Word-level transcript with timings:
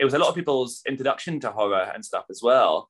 it 0.00 0.04
was 0.04 0.14
a 0.14 0.18
lot 0.18 0.30
of 0.30 0.34
people's 0.34 0.82
introduction 0.88 1.38
to 1.40 1.52
horror 1.52 1.92
and 1.94 2.04
stuff 2.04 2.24
as 2.30 2.40
well 2.42 2.88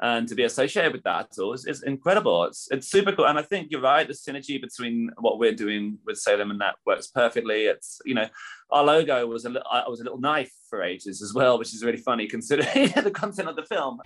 and 0.00 0.28
to 0.28 0.34
be 0.34 0.44
associated 0.44 0.92
with 0.92 1.02
that 1.02 1.34
so 1.34 1.52
is, 1.52 1.82
incredible. 1.84 2.44
It's 2.44 2.68
it's 2.70 2.88
super 2.88 3.12
cool, 3.12 3.26
and 3.26 3.38
I 3.38 3.42
think 3.42 3.68
you're 3.70 3.80
right. 3.80 4.06
The 4.06 4.14
synergy 4.14 4.60
between 4.60 5.10
what 5.18 5.38
we're 5.38 5.54
doing 5.54 5.98
with 6.06 6.18
Salem 6.18 6.50
and 6.50 6.60
that 6.60 6.76
works 6.86 7.08
perfectly. 7.08 7.64
It's 7.64 8.00
you 8.04 8.14
know, 8.14 8.28
our 8.70 8.84
logo 8.84 9.26
was 9.26 9.44
a 9.44 9.50
was 9.88 10.00
a 10.00 10.04
little 10.04 10.20
knife 10.20 10.52
for 10.70 10.82
ages 10.82 11.20
as 11.20 11.34
well, 11.34 11.58
which 11.58 11.74
is 11.74 11.84
really 11.84 11.98
funny 11.98 12.28
considering 12.28 12.92
the 13.02 13.10
content 13.10 13.48
of 13.48 13.56
the 13.56 13.64
film. 13.64 14.00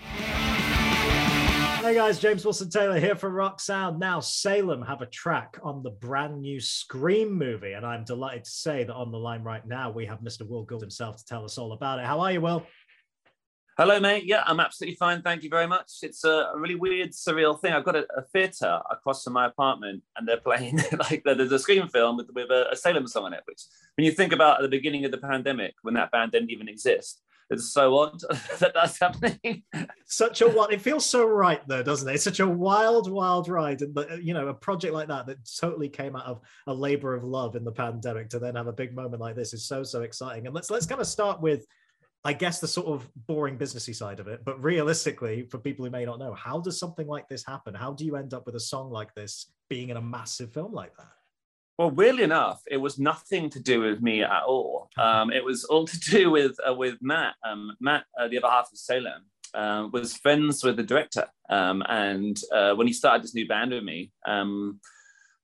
Hey 1.83 1.95
guys, 1.95 2.21
James 2.21 2.45
Wilson 2.45 2.71
Taylor 2.71 3.01
here 3.01 3.17
for 3.17 3.29
Rock 3.29 3.59
Sound. 3.59 3.99
Now, 3.99 4.21
Salem 4.21 4.83
have 4.83 5.03
a 5.03 5.07
track 5.07 5.59
on 5.65 5.83
the 5.83 5.91
brand 5.91 6.41
new 6.41 6.61
Scream 6.61 7.33
movie, 7.33 7.73
and 7.73 7.85
I'm 7.85 8.05
delighted 8.05 8.45
to 8.45 8.51
say 8.53 8.85
that 8.85 8.95
on 8.95 9.11
the 9.11 9.19
line 9.19 9.43
right 9.43 9.67
now 9.67 9.91
we 9.91 10.07
have 10.07 10.21
Mr. 10.21 10.49
Will 10.49 10.63
Gould 10.63 10.81
himself 10.81 11.17
to 11.17 11.25
tell 11.25 11.45
us 11.45 11.59
all 11.59 11.73
about 11.73 11.99
it. 11.99 12.05
How 12.05 12.21
are 12.21 12.31
you, 12.31 12.41
Will? 12.41 12.65
Hello, 13.77 13.99
mate. 13.99 14.27
Yeah, 14.27 14.45
I'm 14.47 14.61
absolutely 14.61 14.95
fine. 14.95 15.23
Thank 15.23 15.43
you 15.43 15.51
very 15.51 15.67
much. 15.67 15.91
It's 16.03 16.23
a 16.23 16.53
really 16.55 16.77
weird, 16.77 17.11
surreal 17.11 17.61
thing. 17.61 17.73
I've 17.73 17.85
got 17.85 17.97
a, 17.97 18.07
a 18.17 18.23
theatre 18.33 18.81
across 18.89 19.25
from 19.25 19.33
my 19.33 19.47
apartment, 19.47 20.05
and 20.17 20.29
they're 20.29 20.37
playing 20.37 20.79
like 21.11 21.25
there's 21.25 21.51
a 21.51 21.59
Scream 21.59 21.89
film 21.89 22.17
with, 22.17 22.31
with 22.33 22.51
a, 22.53 22.71
a, 22.71 22.77
Salem 22.77 23.09
song 23.09 23.27
in 23.27 23.33
it. 23.33 23.43
Which, 23.45 23.63
when 23.97 24.05
you 24.05 24.13
think 24.13 24.33
about 24.33 24.59
at 24.59 24.63
the 24.63 24.69
beginning 24.69 25.05
of 25.05 25.11
the 25.11 25.19
pandemic, 25.19 25.75
when 25.83 25.95
that 25.95 26.13
band 26.13 26.31
didn't 26.31 26.51
even 26.53 26.69
exist, 26.69 27.23
it's 27.53 27.73
so 27.73 27.97
odd 27.99 28.21
that 28.59 28.73
that's 28.75 28.99
happening. 28.99 29.63
Such 30.07 30.41
a 30.41 30.49
wild. 30.49 30.73
It 30.73 30.81
feels 30.81 31.07
so 31.07 31.27
right, 31.27 31.61
though, 31.69 31.83
doesn't 31.83 32.09
it? 32.09 32.15
It's 32.15 32.25
such 32.25 32.41
a 32.41 32.49
wild, 32.49 33.11
wild 33.11 33.49
ride, 33.49 33.83
and 33.83 33.97
you 34.21 34.35
know, 34.35 34.49
a 34.49 34.55
project 34.55 34.95
like 34.95 35.09
that 35.09 35.27
that 35.27 35.39
totally 35.61 35.89
came 35.89 36.17
out 36.17 36.27
of 36.27 36.41
a 36.67 36.75
labor 36.75 37.15
of 37.15 37.25
love 37.25 37.57
in 37.57 37.65
the 37.65 37.73
pandemic 37.73 38.29
to 38.31 38.39
then 38.39 38.57
have 38.57 38.67
a 38.67 38.73
big 38.73 38.95
moment 38.95 39.21
like 39.21 39.37
this 39.37 39.55
is 39.55 39.67
so 39.67 39.83
so 39.83 40.03
exciting. 40.03 40.47
And 40.47 40.55
let's 40.55 40.71
let's 40.71 40.87
kind 40.87 41.01
of 41.01 41.07
start 41.07 41.41
with 41.41 41.67
I 42.25 42.33
guess 42.33 42.61
the 42.61 42.69
sort 42.69 42.87
of 42.87 43.09
boring 43.27 43.59
businessy 43.59 43.95
side 43.95 44.21
of 44.21 44.29
it. 44.29 44.45
But 44.45 44.63
realistically, 44.63 45.47
for 45.51 45.59
people 45.59 45.85
who 45.85 45.91
may 45.91 46.05
not 46.05 46.21
know, 46.21 46.35
how 46.35 46.61
does 46.61 46.79
something 46.79 47.07
like 47.07 47.29
this 47.29 47.45
happen? 47.45 47.75
How 47.75 47.93
do 47.93 48.05
you 48.05 48.17
end 48.17 48.33
up 48.33 48.47
with 48.47 48.55
a 48.55 48.61
song 48.61 48.91
like 48.91 49.13
this 49.15 49.51
being 49.69 49.89
in 49.89 49.97
a 49.97 50.03
massive 50.03 50.53
film 50.53 50.73
like 50.73 50.97
that? 50.97 51.22
Well, 51.79 51.91
weirdly 51.91 52.23
enough, 52.23 52.63
it 52.71 52.77
was 52.77 52.99
nothing 52.99 53.49
to 53.51 53.61
do 53.61 53.81
with 53.81 54.03
me 54.03 54.23
at 54.23 54.43
all. 54.47 54.91
Um, 54.99 55.33
it 55.33 55.45
was 55.45 55.65
all 55.65 55.87
to 55.87 55.99
do 55.99 56.31
with 56.31 56.57
uh, 56.69 56.75
with 56.75 56.97
Matt. 57.01 57.35
Um, 57.45 57.73
Matt, 57.81 58.05
uh, 58.19 58.29
the 58.29 58.39
other 58.39 58.49
half 58.49 58.69
of 58.71 58.79
Salem, 58.79 59.25
uh, 59.55 59.89
was 59.93 60.17
friends 60.17 60.63
with 60.63 60.77
the 60.77 60.83
director, 60.83 61.27
um, 61.49 61.83
and 61.89 62.39
uh, 62.53 62.75
when 62.75 62.87
he 62.87 62.93
started 62.93 63.23
this 63.23 63.35
new 63.35 63.49
band 63.49 63.73
with 63.73 63.85
me, 63.85 64.13
um, 64.27 64.81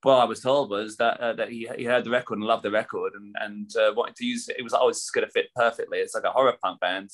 well, 0.05 0.21
I 0.21 0.25
was 0.25 0.41
told 0.41 0.71
was 0.71 0.97
that 0.99 1.19
uh, 1.19 1.33
that 1.35 1.49
he, 1.49 1.69
he 1.77 1.85
heard 1.85 2.05
the 2.05 2.11
record 2.11 2.39
and 2.39 2.47
loved 2.47 2.63
the 2.63 2.71
record 2.71 3.15
and 3.15 3.35
and 3.41 3.71
uh, 3.77 3.93
wanted 3.97 4.17
to 4.17 4.27
use 4.27 4.49
it. 4.49 4.57
It 4.59 4.63
was 4.63 4.75
always 4.75 5.09
going 5.11 5.27
to 5.27 5.33
fit 5.33 5.47
perfectly. 5.57 5.99
It's 5.99 6.15
like 6.15 6.25
a 6.25 6.31
horror 6.31 6.57
punk 6.63 6.81
band 6.81 7.11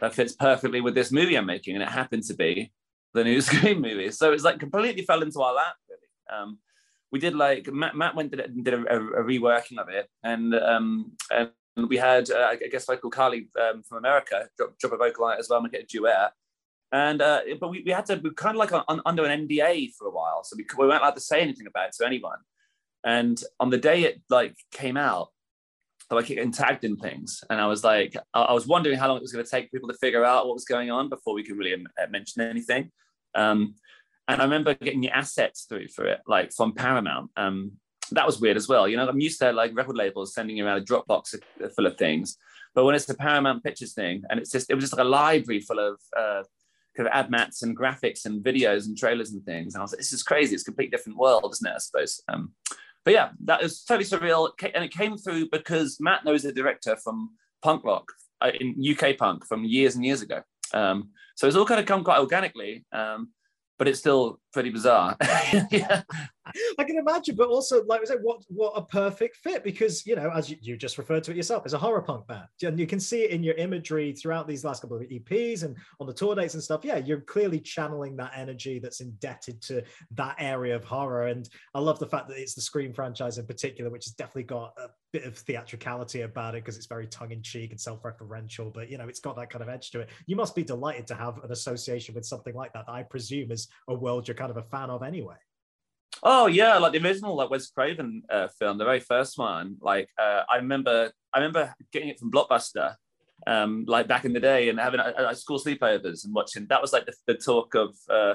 that 0.00 0.14
fits 0.14 0.34
perfectly 0.34 0.80
with 0.80 0.94
this 0.94 1.10
movie 1.10 1.36
I'm 1.36 1.46
making, 1.46 1.74
and 1.74 1.82
it 1.82 1.88
happened 1.88 2.24
to 2.24 2.34
be 2.34 2.72
the 3.14 3.24
new 3.24 3.40
Scream 3.40 3.80
movie. 3.80 4.10
So 4.10 4.32
it's 4.32 4.44
like 4.44 4.60
completely 4.60 5.02
fell 5.02 5.22
into 5.22 5.40
our 5.40 5.54
lap. 5.54 5.74
Really, 5.88 6.40
um, 6.40 6.58
we 7.12 7.18
did 7.18 7.34
like 7.34 7.66
Matt, 7.72 7.96
Matt 7.96 8.14
went 8.14 8.34
and 8.34 8.64
did 8.64 8.74
a, 8.74 8.96
a, 8.96 9.24
reworking 9.24 9.78
of 9.78 9.88
it, 9.88 10.08
and 10.22 10.54
um, 10.54 11.12
and 11.30 11.50
we 11.88 11.96
had 11.96 12.30
uh, 12.30 12.48
I 12.50 12.68
guess 12.70 12.88
local 12.88 13.10
Carly 13.10 13.48
um, 13.60 13.82
from 13.82 13.98
America 13.98 14.48
drop, 14.56 14.78
drop 14.78 14.92
a 14.92 14.96
vocal 14.96 15.24
on 15.24 15.34
it 15.34 15.40
as 15.40 15.48
well 15.48 15.60
and 15.60 15.72
get 15.72 15.82
a 15.82 15.86
duet. 15.86 16.32
And 16.92 17.22
uh, 17.22 17.40
but 17.60 17.68
we, 17.68 17.82
we 17.84 17.92
had 17.92 18.06
to 18.06 18.20
we 18.22 18.30
kind 18.34 18.56
of 18.56 18.58
like 18.58 18.72
on, 18.72 19.00
under 19.06 19.24
an 19.24 19.46
NDA 19.46 19.92
for 19.98 20.06
a 20.06 20.10
while, 20.10 20.44
so 20.44 20.56
we, 20.56 20.66
we 20.78 20.86
weren't 20.86 21.02
allowed 21.02 21.14
to 21.14 21.20
say 21.20 21.40
anything 21.40 21.66
about 21.66 21.88
it 21.88 21.94
to 21.98 22.06
anyone. 22.06 22.38
And 23.04 23.42
on 23.58 23.70
the 23.70 23.78
day 23.78 24.02
it 24.02 24.20
like 24.28 24.54
came 24.72 24.96
out, 24.96 25.28
I 26.10 26.16
like 26.16 26.26
getting 26.26 26.52
tagged 26.52 26.84
in 26.84 26.96
things, 26.96 27.42
and 27.50 27.60
I 27.60 27.66
was 27.66 27.82
like, 27.82 28.16
I 28.34 28.52
was 28.52 28.66
wondering 28.66 28.98
how 28.98 29.08
long 29.08 29.16
it 29.16 29.22
was 29.22 29.32
going 29.32 29.44
to 29.44 29.50
take 29.50 29.72
people 29.72 29.88
to 29.88 29.98
figure 29.98 30.24
out 30.24 30.46
what 30.46 30.54
was 30.54 30.64
going 30.64 30.90
on 30.90 31.08
before 31.08 31.34
we 31.34 31.44
could 31.44 31.56
really 31.56 31.74
uh, 31.74 32.06
mention 32.10 32.42
anything. 32.42 32.90
Um, 33.34 33.74
and 34.32 34.40
I 34.40 34.44
remember 34.44 34.74
getting 34.74 35.00
the 35.00 35.10
assets 35.10 35.66
through 35.68 35.88
for 35.88 36.06
it, 36.06 36.20
like 36.26 36.52
from 36.52 36.72
Paramount. 36.74 37.30
Um, 37.36 37.72
that 38.12 38.26
was 38.26 38.40
weird 38.40 38.56
as 38.56 38.68
well. 38.68 38.88
You 38.88 38.96
know, 38.96 39.08
I'm 39.08 39.20
used 39.20 39.40
to 39.40 39.52
like 39.52 39.74
record 39.74 39.96
labels 39.96 40.34
sending 40.34 40.60
around 40.60 40.78
a 40.78 40.84
Dropbox 40.84 41.36
full 41.74 41.86
of 41.86 41.96
things, 41.96 42.36
but 42.74 42.84
when 42.84 42.94
it's 42.94 43.06
the 43.06 43.14
Paramount 43.14 43.62
Pictures 43.62 43.94
thing, 43.94 44.22
and 44.30 44.40
it's 44.40 44.50
just 44.50 44.70
it 44.70 44.74
was 44.74 44.84
just 44.84 44.96
like 44.96 45.04
a 45.04 45.08
library 45.08 45.60
full 45.60 45.78
of 45.78 46.00
uh, 46.16 46.42
kind 46.96 47.08
of 47.08 47.12
ad 47.12 47.30
mats 47.30 47.62
and 47.62 47.76
graphics 47.76 48.24
and 48.26 48.44
videos 48.44 48.86
and 48.86 48.96
trailers 48.96 49.32
and 49.32 49.44
things. 49.44 49.74
And 49.74 49.80
I 49.80 49.84
was 49.84 49.92
like, 49.92 49.98
this 49.98 50.12
is 50.12 50.22
crazy. 50.22 50.54
It's 50.54 50.62
a 50.62 50.66
complete 50.66 50.90
different 50.90 51.18
world, 51.18 51.50
isn't 51.52 51.70
it? 51.70 51.74
I 51.74 51.78
suppose. 51.78 52.20
Um, 52.28 52.52
but 53.04 53.14
yeah, 53.14 53.30
that 53.44 53.62
was 53.62 53.82
totally 53.82 54.04
surreal. 54.04 54.50
And 54.74 54.84
it 54.84 54.92
came 54.92 55.16
through 55.16 55.48
because 55.50 55.98
Matt 56.00 56.24
knows 56.24 56.42
the 56.42 56.52
director 56.52 56.96
from 56.96 57.30
punk 57.62 57.84
rock 57.84 58.12
uh, 58.40 58.50
in 58.60 58.76
UK 58.78 59.16
punk 59.16 59.46
from 59.46 59.64
years 59.64 59.94
and 59.94 60.04
years 60.04 60.22
ago. 60.22 60.42
Um, 60.74 61.10
so 61.36 61.46
it's 61.46 61.56
all 61.56 61.66
kind 61.66 61.80
of 61.80 61.86
come 61.86 62.04
quite 62.04 62.18
organically. 62.18 62.84
Um, 62.92 63.30
but 63.80 63.88
it's 63.88 63.98
still 63.98 64.38
pretty 64.52 64.70
bizarre. 64.70 65.16
yeah. 65.70 66.02
I 66.78 66.84
can 66.84 66.98
imagine, 66.98 67.36
but 67.36 67.48
also, 67.48 67.84
like 67.84 68.00
I 68.00 68.04
said, 68.04 68.18
what 68.22 68.42
what 68.48 68.72
a 68.74 68.82
perfect 68.82 69.36
fit 69.36 69.62
because 69.62 70.04
you 70.06 70.16
know, 70.16 70.30
as 70.34 70.50
you, 70.50 70.56
you 70.60 70.76
just 70.76 70.98
referred 70.98 71.22
to 71.24 71.30
it 71.30 71.36
yourself, 71.36 71.64
it's 71.64 71.74
a 71.74 71.78
horror 71.78 72.02
punk 72.02 72.26
band, 72.26 72.48
and 72.62 72.78
you 72.78 72.86
can 72.86 72.98
see 72.98 73.22
it 73.22 73.30
in 73.30 73.42
your 73.42 73.54
imagery 73.54 74.12
throughout 74.12 74.48
these 74.48 74.64
last 74.64 74.82
couple 74.82 74.96
of 74.96 75.02
EPs 75.02 75.62
and 75.62 75.76
on 76.00 76.06
the 76.06 76.12
tour 76.12 76.34
dates 76.34 76.54
and 76.54 76.62
stuff. 76.62 76.84
Yeah, 76.84 76.96
you're 76.96 77.20
clearly 77.20 77.60
channeling 77.60 78.16
that 78.16 78.32
energy 78.34 78.78
that's 78.78 79.00
indebted 79.00 79.62
to 79.62 79.82
that 80.12 80.36
area 80.38 80.74
of 80.74 80.84
horror, 80.84 81.28
and 81.28 81.48
I 81.74 81.80
love 81.80 81.98
the 81.98 82.06
fact 82.06 82.28
that 82.28 82.38
it's 82.38 82.54
the 82.54 82.62
Scream 82.62 82.92
franchise 82.92 83.38
in 83.38 83.46
particular, 83.46 83.90
which 83.90 84.06
has 84.06 84.14
definitely 84.14 84.44
got 84.44 84.74
a 84.78 84.88
bit 85.12 85.24
of 85.24 85.36
theatricality 85.36 86.22
about 86.22 86.54
it 86.54 86.64
because 86.64 86.76
it's 86.76 86.86
very 86.86 87.06
tongue 87.06 87.32
in 87.32 87.42
cheek 87.42 87.70
and 87.70 87.80
self 87.80 88.02
referential, 88.02 88.72
but 88.72 88.90
you 88.90 88.98
know, 88.98 89.08
it's 89.08 89.20
got 89.20 89.36
that 89.36 89.50
kind 89.50 89.62
of 89.62 89.68
edge 89.68 89.90
to 89.90 90.00
it. 90.00 90.08
You 90.26 90.36
must 90.36 90.54
be 90.54 90.64
delighted 90.64 91.06
to 91.08 91.14
have 91.14 91.42
an 91.44 91.52
association 91.52 92.14
with 92.14 92.24
something 92.24 92.54
like 92.54 92.72
that. 92.72 92.84
I 92.88 93.02
presume 93.02 93.50
is 93.50 93.68
a 93.88 93.94
world 93.94 94.26
you're 94.26 94.34
kind 94.40 94.50
of 94.50 94.56
a 94.56 94.62
fan 94.62 94.88
of 94.88 95.02
anyway. 95.02 95.36
Oh 96.22 96.46
yeah, 96.46 96.78
like 96.78 96.92
the 96.92 97.02
original 97.04 97.36
like 97.36 97.50
Wes 97.50 97.70
Craven 97.70 98.22
uh, 98.30 98.48
film, 98.58 98.78
the 98.78 98.84
very 98.84 99.00
first 99.00 99.38
one. 99.38 99.76
Like 99.80 100.08
uh, 100.18 100.42
I 100.50 100.56
remember, 100.56 101.12
I 101.32 101.38
remember 101.38 101.74
getting 101.92 102.08
it 102.08 102.18
from 102.18 102.30
Blockbuster, 102.30 102.94
um, 103.46 103.84
like 103.86 104.08
back 104.08 104.24
in 104.24 104.32
the 104.32 104.40
day, 104.40 104.68
and 104.68 104.78
having 104.78 105.00
a, 105.00 105.28
a 105.28 105.34
school 105.34 105.58
sleepovers 105.58 106.24
and 106.24 106.34
watching. 106.34 106.66
That 106.68 106.82
was 106.82 106.92
like 106.92 107.06
the, 107.06 107.14
the 107.26 107.34
talk 107.34 107.74
of. 107.74 107.90
Uh, 108.08 108.34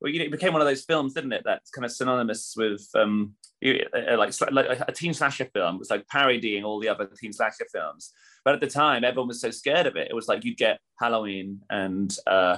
well, 0.00 0.10
you 0.10 0.18
know, 0.18 0.24
it 0.24 0.32
became 0.32 0.52
one 0.52 0.60
of 0.60 0.66
those 0.66 0.82
films, 0.82 1.14
didn't 1.14 1.32
it? 1.32 1.42
That's 1.44 1.70
kind 1.70 1.84
of 1.84 1.92
synonymous 1.92 2.54
with 2.56 2.84
um, 2.96 3.34
uh, 3.64 4.16
like, 4.16 4.32
like 4.50 4.80
a 4.88 4.90
teen 4.90 5.14
slasher 5.14 5.48
film. 5.54 5.76
It 5.76 5.78
was 5.78 5.90
like 5.90 6.08
parodying 6.08 6.64
all 6.64 6.80
the 6.80 6.88
other 6.88 7.08
teen 7.16 7.32
slasher 7.32 7.66
films. 7.72 8.10
But 8.44 8.54
at 8.54 8.60
the 8.60 8.66
time, 8.66 9.04
everyone 9.04 9.28
was 9.28 9.40
so 9.40 9.52
scared 9.52 9.86
of 9.86 9.94
it. 9.94 10.08
It 10.10 10.14
was 10.14 10.26
like 10.26 10.44
you'd 10.44 10.56
get 10.56 10.80
Halloween 11.00 11.60
and 11.70 12.12
uh, 12.26 12.56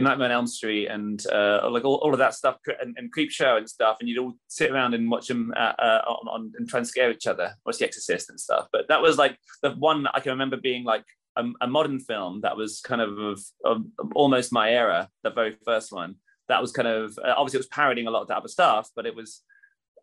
Nightmare 0.00 0.26
on 0.26 0.32
Elm 0.32 0.46
Street 0.46 0.86
and 0.86 1.24
uh, 1.26 1.68
like 1.70 1.84
all, 1.84 1.96
all 1.96 2.12
of 2.12 2.18
that 2.18 2.34
stuff 2.34 2.56
and, 2.80 2.96
and 2.96 3.12
Creep 3.12 3.30
Show 3.30 3.56
and 3.56 3.68
stuff, 3.68 3.98
and 4.00 4.08
you'd 4.08 4.18
all 4.18 4.34
sit 4.48 4.70
around 4.70 4.94
and 4.94 5.10
watch 5.10 5.28
them 5.28 5.52
uh, 5.54 5.74
uh, 5.78 6.02
on, 6.06 6.28
on, 6.28 6.52
and 6.56 6.68
try 6.68 6.78
and 6.78 6.86
scare 6.86 7.10
each 7.10 7.26
other, 7.26 7.54
watch 7.66 7.78
The 7.78 7.84
Exorcist 7.84 8.30
and 8.30 8.40
stuff. 8.40 8.68
But 8.72 8.88
that 8.88 9.02
was 9.02 9.18
like 9.18 9.36
the 9.62 9.72
one 9.72 10.06
I 10.14 10.20
can 10.20 10.32
remember 10.32 10.56
being 10.56 10.84
like 10.84 11.04
a, 11.36 11.44
a 11.60 11.66
modern 11.66 12.00
film 12.00 12.40
that 12.40 12.56
was 12.56 12.80
kind 12.80 13.02
of, 13.02 13.18
of, 13.18 13.40
of, 13.64 13.84
almost 14.14 14.52
my 14.52 14.70
era, 14.70 15.08
the 15.22 15.30
very 15.30 15.56
first 15.64 15.92
one. 15.92 16.16
That 16.48 16.62
was 16.62 16.72
kind 16.72 16.88
of 16.88 17.18
uh, 17.18 17.34
obviously 17.36 17.58
it 17.58 17.60
was 17.60 17.68
parodying 17.68 18.06
a 18.06 18.10
lot 18.10 18.22
of 18.22 18.28
the 18.28 18.36
other 18.36 18.48
stuff, 18.48 18.88
but 18.96 19.06
it 19.06 19.14
was 19.14 19.42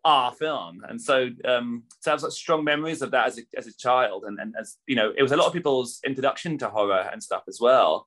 our 0.04 0.32
film 0.32 0.80
and 0.88 0.98
so 0.98 1.28
um 1.44 1.82
so 2.00 2.10
I 2.10 2.12
have 2.12 2.22
such 2.22 2.32
strong 2.32 2.64
memories 2.64 3.02
of 3.02 3.10
that 3.10 3.26
as 3.26 3.38
a, 3.38 3.42
as 3.54 3.66
a 3.66 3.76
child 3.76 4.24
and, 4.26 4.38
and 4.38 4.54
as 4.58 4.78
you 4.86 4.96
know 4.96 5.12
it 5.14 5.22
was 5.22 5.32
a 5.32 5.36
lot 5.36 5.46
of 5.46 5.52
people's 5.52 6.00
introduction 6.06 6.56
to 6.58 6.70
horror 6.70 7.10
and 7.12 7.22
stuff 7.22 7.42
as 7.48 7.58
well 7.60 8.06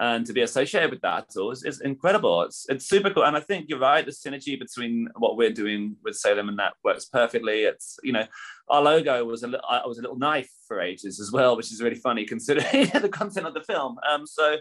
and 0.00 0.24
to 0.26 0.32
be 0.32 0.42
associated 0.42 0.90
with 0.90 1.00
that 1.00 1.32
so 1.32 1.50
is, 1.50 1.64
is 1.64 1.80
incredible. 1.80 2.42
It's 2.42 2.66
it's 2.68 2.88
super 2.88 3.10
cool, 3.10 3.24
and 3.24 3.36
I 3.36 3.40
think 3.40 3.66
you're 3.68 3.80
right. 3.80 4.04
The 4.04 4.12
synergy 4.12 4.58
between 4.58 5.08
what 5.16 5.36
we're 5.36 5.52
doing 5.52 5.96
with 6.04 6.16
Salem 6.16 6.48
and 6.48 6.58
that 6.58 6.74
works 6.84 7.06
perfectly. 7.06 7.64
It's 7.64 7.98
you 8.04 8.12
know, 8.12 8.26
our 8.68 8.80
logo 8.80 9.24
was 9.24 9.42
a 9.42 9.48
little 9.48 9.66
was 9.86 9.98
a 9.98 10.02
little 10.02 10.18
knife 10.18 10.50
for 10.66 10.80
ages 10.80 11.18
as 11.18 11.32
well, 11.32 11.56
which 11.56 11.72
is 11.72 11.82
really 11.82 11.96
funny 11.96 12.24
considering 12.24 12.90
the 13.00 13.08
content 13.08 13.46
of 13.46 13.54
the 13.54 13.62
film. 13.62 13.98
Um, 14.08 14.26
so 14.26 14.56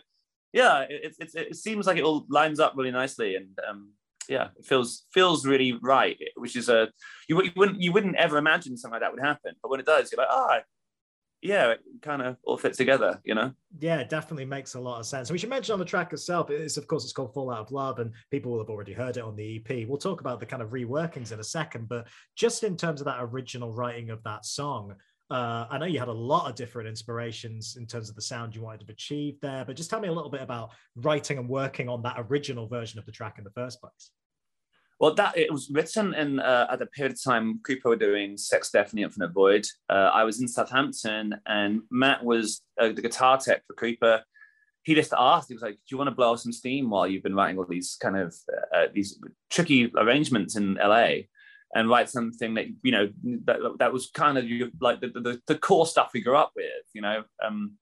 yeah, 0.53 0.85
it, 0.89 1.15
it, 1.19 1.31
it, 1.35 1.55
seems 1.55 1.85
like 1.85 1.97
it 1.97 2.03
all 2.03 2.25
lines 2.29 2.59
up 2.59 2.73
really 2.75 2.91
nicely, 2.91 3.35
and 3.35 3.49
um, 3.69 3.91
yeah, 4.27 4.47
it 4.57 4.65
feels 4.65 5.05
feels 5.13 5.45
really 5.45 5.77
right. 5.83 6.17
Which 6.35 6.55
is 6.55 6.67
a 6.67 6.89
you, 7.29 7.43
you 7.43 7.51
wouldn't 7.55 7.79
you 7.79 7.91
wouldn't 7.91 8.15
ever 8.15 8.37
imagine 8.37 8.75
something 8.75 8.93
like 8.93 9.01
that 9.01 9.11
would 9.11 9.23
happen, 9.23 9.53
but 9.61 9.69
when 9.69 9.79
it 9.79 9.85
does, 9.85 10.11
you're 10.11 10.19
like, 10.19 10.29
ah, 10.31 10.47
oh, 10.49 10.59
yeah, 11.41 11.71
it 11.71 11.81
kind 12.01 12.21
of 12.21 12.37
all 12.43 12.57
fits 12.57 12.77
together, 12.77 13.19
you 13.23 13.35
know? 13.35 13.51
Yeah, 13.79 13.97
it 13.97 14.09
definitely 14.09 14.45
makes 14.45 14.73
a 14.73 14.79
lot 14.79 14.99
of 14.99 15.05
sense. 15.05 15.31
We 15.31 15.37
should 15.37 15.49
mention 15.49 15.73
on 15.73 15.79
the 15.79 15.85
track 15.85 16.11
itself, 16.13 16.49
it's 16.49 16.77
of 16.77 16.87
course 16.87 17.03
it's 17.03 17.13
called 17.13 17.33
Fall 17.33 17.51
Out 17.51 17.59
of 17.59 17.71
Love, 17.71 17.99
and 17.99 18.11
people 18.31 18.51
will 18.51 18.59
have 18.59 18.69
already 18.69 18.93
heard 18.93 19.17
it 19.17 19.23
on 19.23 19.35
the 19.35 19.57
EP. 19.57 19.87
We'll 19.87 19.97
talk 19.99 20.21
about 20.21 20.39
the 20.39 20.45
kind 20.45 20.61
of 20.61 20.69
reworkings 20.69 21.31
in 21.31 21.39
a 21.39 21.43
second, 21.43 21.87
but 21.87 22.07
just 22.35 22.63
in 22.63 22.75
terms 22.75 23.01
of 23.01 23.05
that 23.05 23.19
original 23.19 23.71
writing 23.71 24.09
of 24.09 24.23
that 24.23 24.45
song, 24.45 24.95
uh, 25.29 25.67
I 25.69 25.77
know 25.77 25.85
you 25.85 25.99
had 25.99 26.07
a 26.07 26.13
lot 26.13 26.49
of 26.49 26.55
different 26.55 26.87
inspirations 26.87 27.75
in 27.77 27.85
terms 27.85 28.09
of 28.09 28.15
the 28.15 28.21
sound 28.21 28.55
you 28.55 28.61
wanted 28.61 28.87
to 28.87 28.93
achieve 28.93 29.39
there, 29.41 29.65
but 29.65 29.75
just 29.75 29.89
tell 29.89 29.99
me 29.99 30.07
a 30.07 30.13
little 30.13 30.31
bit 30.31 30.41
about 30.41 30.69
writing 30.95 31.37
and 31.37 31.49
working 31.49 31.89
on 31.89 32.01
that 32.03 32.15
original 32.17 32.67
version 32.67 32.97
of 32.97 33.05
the 33.05 33.11
track 33.11 33.37
in 33.37 33.43
the 33.43 33.51
first 33.51 33.81
place. 33.81 34.11
Well, 34.99 35.13
that 35.13 35.37
it 35.37 35.51
was 35.51 35.69
written 35.69 36.15
in 36.15 36.39
uh, 36.39 36.67
at 36.71 36.79
the 36.79 36.87
period 36.87 37.13
of 37.13 37.23
time 37.23 37.59
Creeper 37.63 37.89
were 37.89 37.95
doing 37.95 38.35
Sex, 38.35 38.71
Death, 38.71 38.89
and 38.89 38.99
the 38.99 39.03
Infinite 39.03 39.31
Void. 39.31 39.67
Uh, 39.89 40.09
I 40.13 40.23
was 40.23 40.41
in 40.41 40.47
Southampton, 40.47 41.35
and 41.45 41.81
Matt 41.91 42.23
was 42.23 42.61
uh, 42.81 42.89
the 42.89 43.01
guitar 43.01 43.37
tech 43.37 43.63
for 43.67 43.73
Creeper. 43.73 44.23
He 44.81 44.95
just 44.95 45.13
asked, 45.15 45.49
he 45.49 45.53
was 45.53 45.61
like, 45.61 45.75
"Do 45.75 45.81
you 45.89 45.97
want 45.97 46.09
to 46.09 46.15
blow 46.15 46.35
some 46.35 46.51
steam 46.51 46.89
while 46.89 47.07
you've 47.07 47.23
been 47.23 47.35
writing 47.35 47.59
all 47.59 47.65
these 47.69 47.95
kind 48.01 48.17
of 48.17 48.35
uh, 48.73 48.87
these 48.91 49.19
tricky 49.51 49.91
arrangements 49.95 50.55
in 50.55 50.75
LA?" 50.75 51.09
And 51.75 51.89
write 51.89 52.09
something 52.09 52.55
that 52.55 52.65
you 52.81 52.91
know 52.91 53.09
that, 53.45 53.59
that 53.77 53.93
was 53.93 54.09
kind 54.09 54.37
of 54.37 54.45
like 54.81 55.01
the, 55.01 55.09
the, 55.09 55.41
the 55.45 55.57
core 55.59 55.85
stuff 55.85 56.11
we 56.13 56.21
grew 56.21 56.37
up 56.37 56.53
with, 56.55 56.65
you 56.93 57.01
know. 57.01 57.23
Um, 57.45 57.73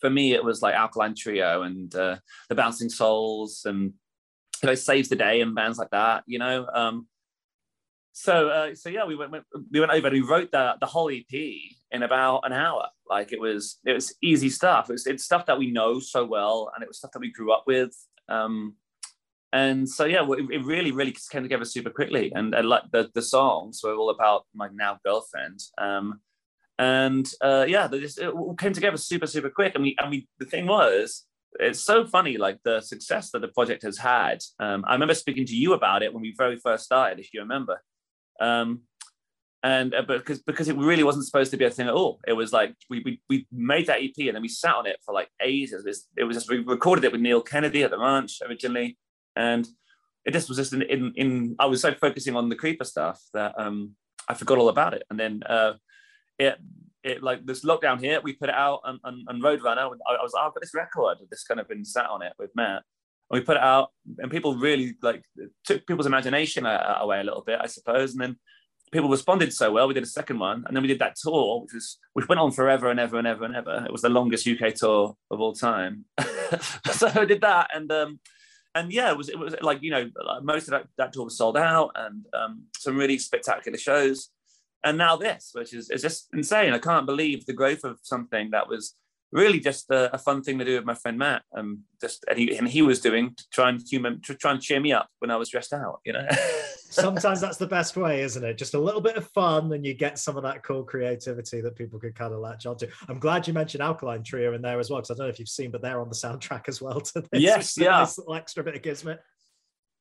for 0.00 0.10
me, 0.10 0.32
it 0.32 0.44
was 0.44 0.62
like 0.62 0.74
Alkaline 0.74 1.14
Trio 1.16 1.62
and 1.62 1.92
uh, 1.94 2.18
the 2.48 2.54
Bouncing 2.54 2.88
Souls 2.88 3.62
and 3.64 3.94
you 4.62 4.68
know, 4.68 4.74
saves 4.74 5.08
the 5.08 5.16
day 5.16 5.40
and 5.40 5.54
bands 5.54 5.78
like 5.78 5.90
that, 5.90 6.24
you 6.26 6.38
know. 6.38 6.66
Um, 6.72 7.06
so 8.12 8.48
uh, 8.48 8.74
so 8.74 8.88
yeah, 8.88 9.04
we 9.04 9.16
went, 9.16 9.30
went, 9.30 9.44
we 9.70 9.80
went 9.80 9.92
over 9.92 10.08
and 10.08 10.14
we 10.14 10.20
wrote 10.20 10.50
the 10.50 10.74
the 10.80 10.86
whole 10.86 11.10
EP 11.10 11.32
in 11.90 12.02
about 12.02 12.40
an 12.44 12.52
hour. 12.52 12.88
Like 13.08 13.32
it 13.32 13.40
was 13.40 13.78
it 13.84 13.92
was 13.92 14.14
easy 14.22 14.50
stuff. 14.50 14.90
It 14.90 14.94
was 14.94 15.06
it's 15.06 15.24
stuff 15.24 15.46
that 15.46 15.58
we 15.58 15.70
know 15.70 16.00
so 16.00 16.24
well, 16.24 16.70
and 16.74 16.82
it 16.82 16.88
was 16.88 16.98
stuff 16.98 17.12
that 17.12 17.20
we 17.20 17.32
grew 17.32 17.52
up 17.52 17.64
with. 17.66 17.96
Um, 18.28 18.74
and 19.52 19.88
so 19.88 20.04
yeah, 20.04 20.24
it, 20.28 20.46
it 20.50 20.64
really 20.64 20.92
really 20.92 21.16
came 21.30 21.42
together 21.42 21.64
super 21.64 21.90
quickly. 21.90 22.32
And, 22.34 22.54
and 22.54 22.68
like 22.68 22.84
the 22.92 23.10
the 23.14 23.22
songs 23.22 23.80
were 23.82 23.94
all 23.94 24.10
about 24.10 24.44
my 24.54 24.68
now 24.72 24.98
girlfriend. 25.04 25.60
Um, 25.78 26.20
and 26.78 27.30
uh, 27.42 27.66
yeah, 27.68 27.86
they 27.86 28.00
just, 28.00 28.18
it 28.18 28.32
came 28.58 28.72
together 28.72 28.96
super 28.96 29.26
super 29.26 29.50
quick. 29.50 29.74
And 29.74 29.82
we 29.82 29.96
and 29.98 30.10
we 30.10 30.28
the 30.38 30.46
thing 30.46 30.66
was 30.66 31.26
it's 31.58 31.80
so 31.80 32.06
funny, 32.06 32.36
like 32.36 32.58
the 32.64 32.80
success 32.80 33.30
that 33.30 33.40
the 33.40 33.48
project 33.48 33.82
has 33.82 33.98
had. 33.98 34.38
Um, 34.58 34.84
I 34.86 34.92
remember 34.92 35.14
speaking 35.14 35.46
to 35.46 35.56
you 35.56 35.72
about 35.72 36.02
it 36.02 36.12
when 36.12 36.22
we 36.22 36.34
very 36.36 36.56
first 36.56 36.84
started, 36.84 37.18
if 37.18 37.34
you 37.34 37.40
remember. 37.40 37.82
Um, 38.40 38.82
and 39.62 39.94
uh, 39.94 40.02
because 40.02 40.40
because 40.40 40.68
it 40.68 40.76
really 40.76 41.02
wasn't 41.02 41.26
supposed 41.26 41.50
to 41.50 41.56
be 41.56 41.66
a 41.66 41.70
thing 41.70 41.86
at 41.86 41.92
all. 41.92 42.20
It 42.26 42.32
was 42.32 42.52
like 42.52 42.74
we, 42.88 43.02
we 43.04 43.20
we 43.28 43.46
made 43.52 43.88
that 43.88 44.00
EP 44.00 44.14
and 44.18 44.34
then 44.34 44.42
we 44.42 44.48
sat 44.48 44.74
on 44.74 44.86
it 44.86 44.96
for 45.04 45.12
like 45.12 45.28
ages. 45.42 45.84
It 45.84 45.88
was, 45.88 46.08
it 46.16 46.24
was 46.24 46.36
just 46.36 46.48
we 46.48 46.58
recorded 46.58 47.04
it 47.04 47.12
with 47.12 47.20
Neil 47.20 47.42
Kennedy 47.42 47.82
at 47.82 47.90
the 47.90 47.98
ranch 47.98 48.40
originally, 48.46 48.96
and 49.36 49.68
it 50.24 50.32
just 50.32 50.48
was 50.48 50.56
just 50.56 50.72
in 50.72 50.82
in, 50.82 51.12
in 51.16 51.56
I 51.58 51.66
was 51.66 51.82
so 51.82 51.92
focusing 51.92 52.36
on 52.36 52.48
the 52.48 52.56
creeper 52.56 52.84
stuff 52.84 53.20
that 53.34 53.52
um, 53.58 53.96
I 54.28 54.34
forgot 54.34 54.58
all 54.58 54.70
about 54.70 54.94
it. 54.94 55.02
And 55.10 55.20
then 55.20 55.42
uh, 55.42 55.74
it 56.38 56.58
it 57.02 57.22
like 57.22 57.46
this 57.46 57.64
lockdown 57.64 58.00
here, 58.00 58.20
we 58.22 58.34
put 58.34 58.48
it 58.48 58.54
out 58.54 58.80
and, 58.84 58.98
and, 59.04 59.26
on 59.28 59.40
Roadrunner. 59.40 59.78
I, 59.78 59.86
was 59.86 59.98
like, 60.06 60.42
oh, 60.42 60.46
I've 60.46 60.54
got 60.54 60.60
this 60.60 60.74
record, 60.74 61.18
this 61.30 61.44
kind 61.44 61.60
of 61.60 61.68
been 61.68 61.84
sat 61.84 62.06
on 62.06 62.22
it 62.22 62.32
with 62.38 62.50
Matt. 62.54 62.82
And 63.30 63.40
we 63.40 63.40
put 63.40 63.56
it 63.56 63.62
out, 63.62 63.90
and 64.18 64.30
people 64.30 64.56
really 64.56 64.94
like 65.02 65.22
took 65.64 65.86
people's 65.86 66.06
imagination 66.06 66.66
away 66.66 67.20
a 67.20 67.24
little 67.24 67.42
bit, 67.42 67.60
I 67.60 67.66
suppose. 67.66 68.12
And 68.12 68.20
then 68.20 68.36
people 68.92 69.08
responded 69.08 69.52
so 69.52 69.70
well. 69.70 69.86
We 69.86 69.94
did 69.94 70.02
a 70.02 70.06
second 70.06 70.38
one, 70.38 70.64
and 70.66 70.76
then 70.76 70.82
we 70.82 70.88
did 70.88 70.98
that 70.98 71.16
tour, 71.16 71.62
which 71.62 71.74
was 71.74 71.98
which 72.12 72.28
went 72.28 72.40
on 72.40 72.50
forever 72.50 72.90
and 72.90 72.98
ever 72.98 73.18
and 73.18 73.26
ever 73.26 73.44
and 73.44 73.54
ever. 73.54 73.84
It 73.86 73.92
was 73.92 74.02
the 74.02 74.08
longest 74.08 74.48
UK 74.48 74.74
tour 74.74 75.16
of 75.30 75.40
all 75.40 75.54
time. 75.54 76.06
so 76.92 77.08
I 77.14 77.24
did 77.24 77.40
that, 77.42 77.70
and 77.72 77.90
um, 77.92 78.20
and 78.74 78.92
yeah, 78.92 79.10
it 79.10 79.16
was 79.16 79.28
it 79.28 79.38
was 79.38 79.54
like 79.62 79.82
you 79.82 79.90
know 79.90 80.10
most 80.42 80.64
of 80.64 80.72
that, 80.72 80.86
that 80.98 81.12
tour 81.12 81.24
was 81.24 81.38
sold 81.38 81.56
out, 81.56 81.92
and 81.94 82.26
um, 82.34 82.64
some 82.76 82.96
really 82.96 83.18
spectacular 83.18 83.78
shows 83.78 84.30
and 84.84 84.98
now 84.98 85.16
this, 85.16 85.50
which 85.54 85.74
is, 85.74 85.90
is 85.90 86.02
just 86.02 86.28
insane. 86.32 86.72
I 86.72 86.78
can't 86.78 87.06
believe 87.06 87.46
the 87.46 87.52
growth 87.52 87.84
of 87.84 87.98
something 88.02 88.50
that 88.50 88.68
was 88.68 88.94
really 89.32 89.60
just 89.60 89.90
a, 89.90 90.12
a 90.14 90.18
fun 90.18 90.42
thing 90.42 90.58
to 90.58 90.64
do 90.64 90.76
with 90.76 90.84
my 90.84 90.94
friend 90.94 91.18
Matt. 91.18 91.42
Um, 91.54 91.80
just 92.00 92.24
and 92.28 92.38
he, 92.38 92.56
and 92.56 92.68
he 92.68 92.82
was 92.82 93.00
doing 93.00 93.34
to 93.36 93.44
try 93.50 93.68
and 93.68 93.80
human 93.86 94.20
to 94.22 94.34
try 94.34 94.52
and 94.52 94.60
cheer 94.60 94.80
me 94.80 94.92
up 94.92 95.08
when 95.18 95.30
I 95.30 95.36
was 95.36 95.48
stressed 95.48 95.72
out. 95.72 96.00
You 96.04 96.14
know. 96.14 96.26
Sometimes 96.90 97.40
that's 97.40 97.56
the 97.56 97.68
best 97.68 97.96
way, 97.96 98.22
isn't 98.22 98.42
it? 98.42 98.58
Just 98.58 98.74
a 98.74 98.78
little 98.78 99.00
bit 99.00 99.16
of 99.16 99.26
fun, 99.28 99.72
and 99.72 99.84
you 99.84 99.94
get 99.94 100.18
some 100.18 100.36
of 100.36 100.42
that 100.42 100.64
cool 100.64 100.82
creativity 100.82 101.60
that 101.60 101.76
people 101.76 102.00
could 102.00 102.16
kind 102.16 102.34
of 102.34 102.40
latch 102.40 102.66
onto. 102.66 102.88
I'm 103.08 103.20
glad 103.20 103.46
you 103.46 103.54
mentioned 103.54 103.82
Alkaline 103.82 104.24
Trio 104.24 104.54
in 104.54 104.62
there 104.62 104.80
as 104.80 104.90
well, 104.90 104.98
because 104.98 105.12
I 105.12 105.14
don't 105.14 105.26
know 105.26 105.30
if 105.30 105.38
you've 105.38 105.48
seen, 105.48 105.70
but 105.70 105.82
they're 105.82 106.00
on 106.00 106.08
the 106.08 106.16
soundtrack 106.16 106.68
as 106.68 106.82
well 106.82 107.00
to 107.00 107.20
this. 107.20 107.28
Yes, 107.40 107.76
yeah. 107.78 107.90
Nice 107.90 108.18
little 108.18 108.34
extra 108.34 108.64
bit 108.64 108.74
of 108.74 108.82
gizmo 108.82 109.18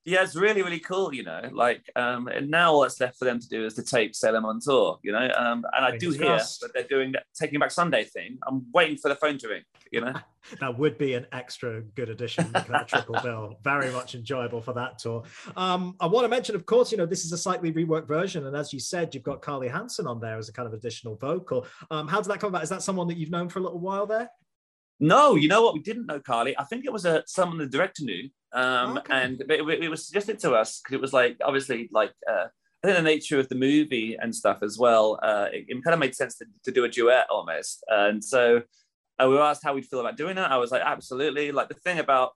yeah, 0.05 0.23
it's 0.23 0.35
really, 0.35 0.61
really 0.61 0.79
cool, 0.79 1.13
you 1.13 1.23
know. 1.23 1.41
Like, 1.51 1.83
um, 1.95 2.27
and 2.27 2.49
now 2.49 2.71
all 2.71 2.81
that's 2.81 2.99
left 2.99 3.19
for 3.19 3.25
them 3.25 3.39
to 3.39 3.47
do 3.49 3.65
is 3.65 3.73
to 3.75 3.83
tape 3.83 4.15
Salem 4.15 4.45
on 4.45 4.59
tour, 4.59 4.97
you 5.03 5.11
know. 5.11 5.29
Um, 5.37 5.65
and 5.75 5.85
I 5.85 5.97
do 5.97 6.11
hear 6.11 6.37
that 6.37 6.71
they're 6.73 6.83
doing 6.83 7.11
that 7.11 7.23
Taking 7.37 7.59
Back 7.59 7.71
Sunday 7.71 8.05
thing. 8.05 8.37
I'm 8.47 8.65
waiting 8.73 8.97
for 8.97 9.09
the 9.09 9.15
phone 9.15 9.37
to 9.39 9.49
ring, 9.49 9.63
you 9.91 10.01
know. 10.01 10.13
that 10.61 10.77
would 10.79 10.97
be 10.97 11.15
an 11.15 11.27
extra 11.33 11.81
good 11.95 12.09
addition, 12.09 12.45
to 12.45 12.65
that 12.69 12.87
triple 12.89 13.17
bill. 13.21 13.55
Very 13.63 13.91
much 13.91 14.15
enjoyable 14.15 14.61
for 14.61 14.73
that 14.73 14.99
tour. 14.99 15.23
Um, 15.57 15.95
I 15.99 16.07
want 16.07 16.23
to 16.23 16.29
mention, 16.29 16.55
of 16.55 16.65
course, 16.65 16.91
you 16.91 16.97
know, 16.97 17.05
this 17.05 17.25
is 17.25 17.33
a 17.33 17.37
slightly 17.37 17.71
reworked 17.71 18.07
version, 18.07 18.47
and 18.47 18.55
as 18.55 18.71
you 18.71 18.79
said, 18.79 19.13
you've 19.13 19.23
got 19.23 19.41
Carly 19.41 19.67
Hansen 19.67 20.07
on 20.07 20.21
there 20.21 20.37
as 20.37 20.47
a 20.47 20.53
kind 20.53 20.67
of 20.67 20.73
additional 20.73 21.17
vocal. 21.17 21.67
Um, 21.91 22.07
how 22.07 22.21
did 22.21 22.29
that 22.29 22.39
come 22.39 22.49
about? 22.49 22.63
Is 22.63 22.69
that 22.69 22.83
someone 22.83 23.07
that 23.09 23.17
you've 23.17 23.31
known 23.31 23.49
for 23.49 23.59
a 23.59 23.63
little 23.63 23.79
while 23.79 24.05
there? 24.05 24.29
No, 24.99 25.35
you 25.35 25.47
know 25.47 25.61
what? 25.61 25.73
We 25.73 25.81
didn't 25.81 26.07
know 26.07 26.19
Carly. 26.19 26.57
I 26.57 26.63
think 26.65 26.85
it 26.85 26.91
was 26.91 27.05
a 27.05 27.23
someone 27.25 27.57
the 27.57 27.67
director 27.67 28.03
knew, 28.03 28.29
um, 28.53 28.97
okay. 28.97 29.13
and 29.13 29.41
it, 29.41 29.83
it, 29.83 29.89
was 29.89 30.05
suggested 30.05 30.39
to 30.39 30.53
us 30.53 30.81
because 30.81 30.95
it 30.95 31.01
was 31.01 31.13
like 31.13 31.37
obviously 31.43 31.89
like 31.91 32.11
uh, 32.29 32.45
I 32.83 32.87
think 32.87 32.97
the 32.97 33.03
nature 33.03 33.39
of 33.39 33.49
the 33.49 33.55
movie 33.55 34.17
and 34.19 34.33
stuff 34.33 34.59
as 34.63 34.77
well. 34.77 35.19
Uh, 35.21 35.47
it, 35.51 35.65
it, 35.67 35.83
kind 35.83 35.93
of 35.93 35.99
made 35.99 36.15
sense 36.15 36.37
to, 36.37 36.45
to 36.63 36.71
do 36.71 36.85
a 36.85 36.89
duet 36.89 37.27
almost, 37.29 37.83
and 37.89 38.23
so 38.23 38.61
uh, 39.19 39.27
we 39.27 39.35
were 39.35 39.41
asked 39.41 39.63
how 39.63 39.73
we'd 39.73 39.85
feel 39.85 39.99
about 39.99 40.17
doing 40.17 40.35
that. 40.35 40.51
I 40.51 40.57
was 40.57 40.71
like, 40.71 40.81
absolutely. 40.83 41.51
Like 41.51 41.67
the 41.67 41.75
thing 41.75 41.99
about 41.99 42.31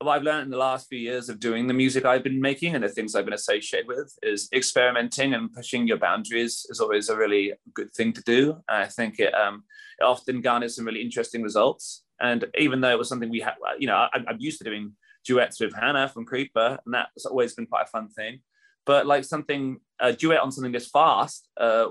what 0.00 0.12
I've 0.12 0.22
learned 0.22 0.44
in 0.44 0.50
the 0.50 0.58
last 0.58 0.88
few 0.88 0.98
years 0.98 1.28
of 1.28 1.40
doing 1.40 1.66
the 1.66 1.74
music 1.74 2.04
I've 2.04 2.22
been 2.22 2.40
making 2.40 2.74
and 2.74 2.84
the 2.84 2.88
things 2.88 3.14
I've 3.14 3.24
been 3.24 3.34
associated 3.34 3.88
with 3.88 4.16
is 4.22 4.48
experimenting 4.52 5.34
and 5.34 5.52
pushing 5.52 5.88
your 5.88 5.96
boundaries 5.96 6.66
is 6.68 6.80
always 6.80 7.08
a 7.08 7.16
really 7.16 7.54
good 7.74 7.92
thing 7.92 8.12
to 8.12 8.22
do. 8.22 8.52
And 8.68 8.84
I 8.84 8.86
think 8.86 9.18
it 9.18 9.34
um, 9.34 9.64
it 9.98 10.04
often 10.04 10.40
garners 10.40 10.76
some 10.76 10.84
really 10.84 11.02
interesting 11.02 11.42
results. 11.42 12.04
And 12.20 12.44
even 12.58 12.80
though 12.80 12.90
it 12.90 12.98
was 12.98 13.08
something 13.08 13.30
we 13.30 13.40
had, 13.40 13.54
you 13.78 13.86
know, 13.88 13.96
I, 13.96 14.08
am 14.14 14.36
used 14.38 14.58
to 14.58 14.64
doing 14.64 14.92
duets 15.28 15.60
with 15.60 15.74
Hannah 15.74 16.08
from 16.08 16.24
Creeper, 16.24 16.78
and 16.84 16.94
that's 16.94 17.26
always 17.26 17.54
been 17.54 17.66
quite 17.66 17.82
a 17.82 17.90
fun 17.90 18.08
thing. 18.08 18.40
But 18.86 19.06
like 19.06 19.24
something, 19.24 19.78
a 20.00 20.14
duet 20.14 20.40
on 20.40 20.50
something 20.50 20.72
this 20.72 20.88
fast 20.88 21.46
uh, 21.60 21.88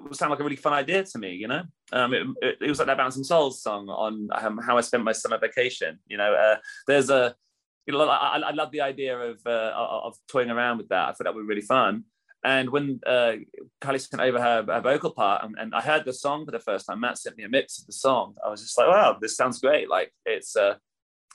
would 0.00 0.16
sound 0.16 0.30
like 0.30 0.40
a 0.40 0.42
really 0.42 0.56
fun 0.56 0.72
idea 0.72 1.04
to 1.04 1.18
me, 1.18 1.32
you 1.34 1.46
know? 1.46 1.62
Um, 1.92 2.12
it, 2.12 2.26
it, 2.42 2.58
it 2.62 2.68
was 2.68 2.78
like 2.78 2.88
that 2.88 2.96
Bouncing 2.96 3.22
Souls 3.22 3.62
song 3.62 3.88
on 3.88 4.28
um, 4.32 4.58
How 4.58 4.76
I 4.76 4.80
Spent 4.80 5.04
My 5.04 5.12
Summer 5.12 5.38
Vacation. 5.38 6.00
You 6.08 6.16
know, 6.16 6.34
uh, 6.34 6.56
there's 6.88 7.10
a, 7.10 7.36
you 7.86 7.92
know, 7.92 8.08
I, 8.08 8.38
I 8.38 8.50
love 8.50 8.72
the 8.72 8.80
idea 8.80 9.16
of, 9.16 9.40
uh, 9.46 9.72
of 9.76 10.16
toying 10.28 10.50
around 10.50 10.78
with 10.78 10.88
that. 10.88 11.08
I 11.08 11.12
thought 11.12 11.24
that 11.24 11.34
would 11.34 11.42
be 11.42 11.46
really 11.46 11.62
fun. 11.62 12.04
And 12.44 12.70
when 12.70 12.98
uh, 13.06 13.34
Kylie 13.80 14.00
sent 14.00 14.20
over 14.20 14.40
her, 14.40 14.64
her 14.66 14.80
vocal 14.80 15.12
part, 15.12 15.44
and, 15.44 15.54
and, 15.56 15.72
I 15.72 15.80
heard 15.80 16.04
the 16.04 16.12
song 16.12 16.44
for 16.44 16.50
the 16.50 16.58
first 16.58 16.86
time, 16.86 16.98
Matt 16.98 17.18
sent 17.18 17.36
me 17.36 17.44
a 17.44 17.48
mix 17.48 17.78
of 17.78 17.86
the 17.86 17.92
song. 17.92 18.34
I 18.44 18.48
was 18.50 18.62
just 18.62 18.76
like, 18.76 18.88
wow, 18.88 19.16
this 19.20 19.36
sounds 19.36 19.60
great. 19.60 19.88
Like 19.88 20.12
it's 20.26 20.56
uh, 20.56 20.74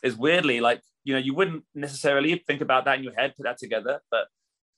it's 0.04 0.16
weirdly 0.16 0.60
like 0.60 0.82
you 1.04 1.14
know 1.14 1.20
you 1.20 1.34
wouldn't 1.34 1.64
necessarily 1.74 2.44
think 2.48 2.62
about 2.62 2.86
that 2.86 2.98
in 2.98 3.04
your 3.04 3.14
head, 3.14 3.34
put 3.36 3.44
that 3.44 3.58
together, 3.58 4.02
but 4.12 4.28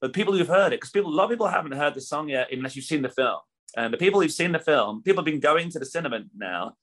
but 0.02 0.14
people 0.14 0.34
who've 0.34 0.48
heard 0.48 0.74
it, 0.74 0.78
because 0.78 0.92
people 0.92 1.12
a 1.12 1.16
lot 1.16 1.26
of 1.26 1.30
people 1.30 1.48
haven't 1.48 1.74
heard 1.74 1.94
the 1.94 2.02
song 2.02 2.30
yet 2.30 2.52
unless 2.52 2.76
you've 2.76 2.86
seen 2.86 3.02
the 3.02 3.10
film. 3.10 3.40
And 3.78 3.94
the 3.94 3.98
people 3.98 4.22
who've 4.22 4.32
seen 4.32 4.52
the 4.52 4.60
film, 4.60 5.04
people 5.04 5.22
have 5.22 5.26
been 5.26 5.40
going 5.40 5.70
to 5.72 5.80
the 5.80 5.86
cinema 5.86 6.22
now 6.36 6.74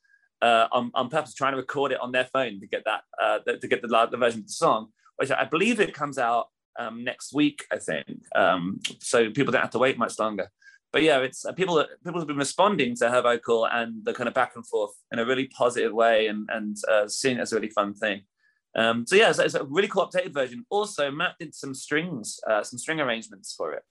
uh, 0.43 0.69
on, 0.71 0.91
on 0.95 1.09
purpose, 1.09 1.35
trying 1.35 1.53
to 1.53 1.57
record 1.57 1.93
it 1.93 2.01
on 2.01 2.13
their 2.13 2.29
phone 2.33 2.61
to 2.61 2.67
get 2.67 2.85
that 2.85 3.03
uh, 3.21 3.39
to 3.39 3.69
get 3.69 3.83
the, 3.83 4.09
the 4.11 4.17
version 4.17 4.41
of 4.41 4.47
the 4.47 4.53
song, 4.53 4.89
which 5.17 5.31
I 5.31 5.45
believe 5.45 5.81
it 5.81 5.95
comes 5.95 6.19
out 6.19 6.49
um, 6.79 7.05
next 7.05 7.33
week, 7.33 7.65
I 7.73 7.79
think. 7.79 8.07
Um, 8.35 8.81
so 9.01 9.31
people 9.31 9.53
don't 9.53 9.63
have 9.63 9.71
to 9.71 9.79
wait 9.79 9.99
much 9.99 10.19
longer. 10.19 10.49
But 10.97 11.03
yeah, 11.03 11.19
it's 11.19 11.45
uh, 11.45 11.53
people 11.53 11.85
people 12.03 12.19
have 12.19 12.27
been 12.27 12.39
responding 12.39 12.97
to 12.97 13.11
her 13.11 13.21
vocal 13.21 13.67
and 13.67 14.03
the 14.03 14.15
kind 14.15 14.29
of 14.29 14.33
back 14.33 14.53
and 14.57 14.67
forth 14.67 14.93
in 15.13 15.19
a 15.19 15.27
really 15.27 15.45
positive 15.49 15.93
way, 15.93 16.29
and 16.29 16.49
and 16.51 16.75
uh, 16.91 17.07
seeing 17.07 17.37
it 17.37 17.43
as 17.43 17.53
a 17.53 17.57
really 17.57 17.69
fun 17.69 17.93
thing. 17.93 18.23
Um, 18.75 19.07
so 19.07 19.15
yeah, 19.15 19.29
it's, 19.29 19.39
it's, 19.39 19.55
a 19.55 19.65
really 19.65 19.89
cool 19.89 20.09
updated 20.09 20.33
version. 20.33 20.65
Also, 20.71 21.11
Matt 21.11 21.35
did 21.39 21.55
some 21.55 21.75
strings, 21.75 22.41
uh, 22.49 22.63
some 22.63 22.79
string 22.79 22.99
arrangements 22.99 23.55
for 23.55 23.75
it, 23.75 23.83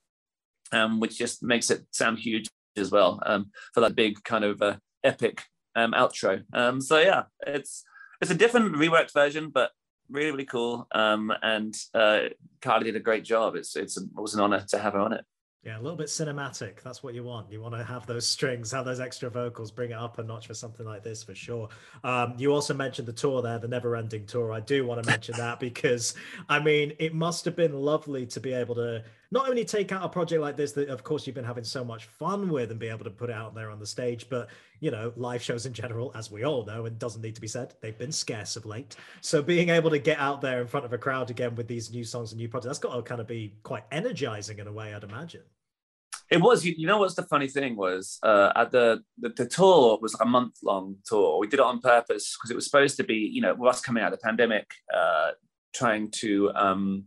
um, 0.72 1.00
which 1.00 1.16
just 1.16 1.44
makes 1.44 1.70
it 1.70 1.84
sound 1.92 2.18
huge 2.18 2.48
as 2.76 2.90
well 2.90 3.20
um, 3.28 3.52
for 3.76 3.82
that 3.82 3.96
big 3.96 4.24
kind 4.24 4.44
of 4.44 4.60
uh, 4.64 4.78
epic 5.04 5.44
um, 5.76 5.92
outro. 5.92 6.42
Um, 6.54 6.82
so 6.82 6.98
yeah, 6.98 7.26
it's 7.46 7.84
it's 8.20 8.32
a 8.32 8.36
different 8.36 8.74
reworked 8.78 9.14
version, 9.14 9.52
but 9.52 9.70
really 10.10 10.32
really 10.32 10.46
cool. 10.46 10.88
Um, 10.92 11.32
and 11.44 11.76
uh, 11.94 12.30
Carly 12.64 12.86
did 12.86 12.96
a 12.96 13.00
great 13.00 13.24
job. 13.24 13.56
It's 13.56 13.76
it's 13.76 13.96
it 13.96 14.10
was 14.16 14.34
an 14.34 14.42
honor 14.42 14.66
to 14.70 14.80
have 14.80 14.94
her 14.94 15.00
on 15.00 15.14
it. 15.14 15.24
Yeah, 15.66 15.80
a 15.80 15.82
little 15.82 15.98
bit 15.98 16.08
cinematic. 16.08 16.84
That's 16.84 17.02
what 17.02 17.16
you 17.16 17.24
want. 17.24 17.52
You 17.52 17.60
want 17.60 17.74
to 17.74 17.84
have 17.84 18.06
those 18.06 18.28
strings, 18.28 18.72
have 18.72 18.86
those 18.86 19.00
extra 19.00 19.32
vocals, 19.32 19.72
bring 19.72 19.90
it 19.90 19.96
up 19.96 20.20
a 20.20 20.24
notch 20.24 20.46
for 20.46 20.54
something 20.54 20.86
like 20.86 21.02
this 21.02 21.24
for 21.24 21.34
sure. 21.34 21.70
Um, 22.04 22.36
you 22.38 22.54
also 22.54 22.76
mentioned 22.76 23.08
the 23.08 23.14
tour 23.14 23.42
there, 23.42 23.58
the 23.58 23.68
never 23.68 23.96
ending 23.96 24.28
tour. 24.28 24.54
I 24.54 24.60
do 24.60 24.86
want 24.86 25.02
to 25.02 25.10
mention 25.10 25.36
that 25.38 25.60
because, 25.60 26.14
I 26.48 26.60
mean, 26.60 26.94
it 27.00 27.16
must 27.16 27.46
have 27.46 27.56
been 27.56 27.74
lovely 27.74 28.28
to 28.28 28.40
be 28.40 28.54
able 28.54 28.76
to 28.76 29.04
not 29.32 29.50
only 29.50 29.66
take 29.66 29.92
out 29.92 30.06
a 30.06 30.08
project 30.08 30.40
like 30.40 30.56
this 30.56 30.72
that, 30.74 30.88
of 30.90 31.04
course, 31.04 31.26
you've 31.26 31.36
been 31.36 31.44
having 31.44 31.64
so 31.64 31.84
much 31.84 32.06
fun 32.06 32.48
with 32.50 32.70
and 32.70 32.80
be 32.80 32.88
able 32.88 33.04
to 33.04 33.10
put 33.10 33.32
it 33.32 33.36
out 33.36 33.56
there 33.56 33.72
on 33.72 33.80
the 33.80 33.88
stage, 33.88 34.30
but 34.30 34.50
you 34.82 34.92
know, 34.92 35.14
live 35.16 35.42
shows 35.42 35.66
in 35.66 35.74
general, 35.74 36.12
as 36.14 36.30
we 36.30 36.44
all 36.44 36.64
know, 36.64 36.86
and 36.86 37.00
doesn't 37.00 37.24
need 37.24 37.34
to 37.34 37.42
be 37.42 37.48
said, 37.48 37.74
they've 37.82 37.98
been 37.98 38.12
scarce 38.12 38.56
of 38.56 38.68
late. 38.68 38.96
So 39.22 39.42
being 39.42 39.70
able 39.70 39.90
to 39.90 39.98
get 39.98 40.20
out 40.20 40.42
there 40.42 40.62
in 40.62 40.68
front 40.68 40.86
of 40.86 40.94
a 40.94 40.98
crowd 41.00 41.32
again 41.32 41.56
with 41.56 41.68
these 41.68 41.92
new 41.92 42.04
songs 42.04 42.34
and 42.34 42.40
new 42.40 42.48
projects, 42.48 42.68
that's 42.68 42.80
got 42.80 42.96
to 42.96 43.02
kind 43.02 43.20
of 43.20 43.26
be 43.26 43.56
quite 43.64 43.86
energizing 43.92 44.60
in 44.60 44.68
a 44.68 44.72
way, 44.72 44.94
I'd 44.94 45.04
imagine. 45.04 45.42
It 46.32 46.42
was. 46.42 46.66
You, 46.66 46.74
you 46.78 46.88
know 46.88 46.98
what's 46.98 47.16
the 47.16 47.24
funny 47.24 47.48
thing 47.48 47.76
was 47.76 48.18
uh, 48.24 48.52
at 48.56 48.72
the, 48.72 49.04
the, 49.20 49.30
the 49.30 49.46
tour 49.46 50.00
was 50.02 50.14
like 50.14 50.26
a 50.26 50.30
month 50.30 50.56
long 50.64 50.98
tour. 51.06 51.38
We 51.40 51.48
did 51.48 51.60
it 51.60 51.66
on 51.66 51.80
purpose 51.80 52.36
because 52.36 52.50
it 52.50 52.56
was 52.56 52.66
supposed 52.66 52.98
to 52.98 53.04
be 53.04 53.16
you 53.16 53.42
know 53.42 53.54
with 53.54 53.70
us 53.70 53.82
coming 53.82 54.04
out 54.04 54.12
of 54.12 54.20
the 54.20 54.24
pandemic, 54.24 54.72
uh, 54.96 55.32
trying 55.74 56.10
to 56.12 56.52
um, 56.56 57.06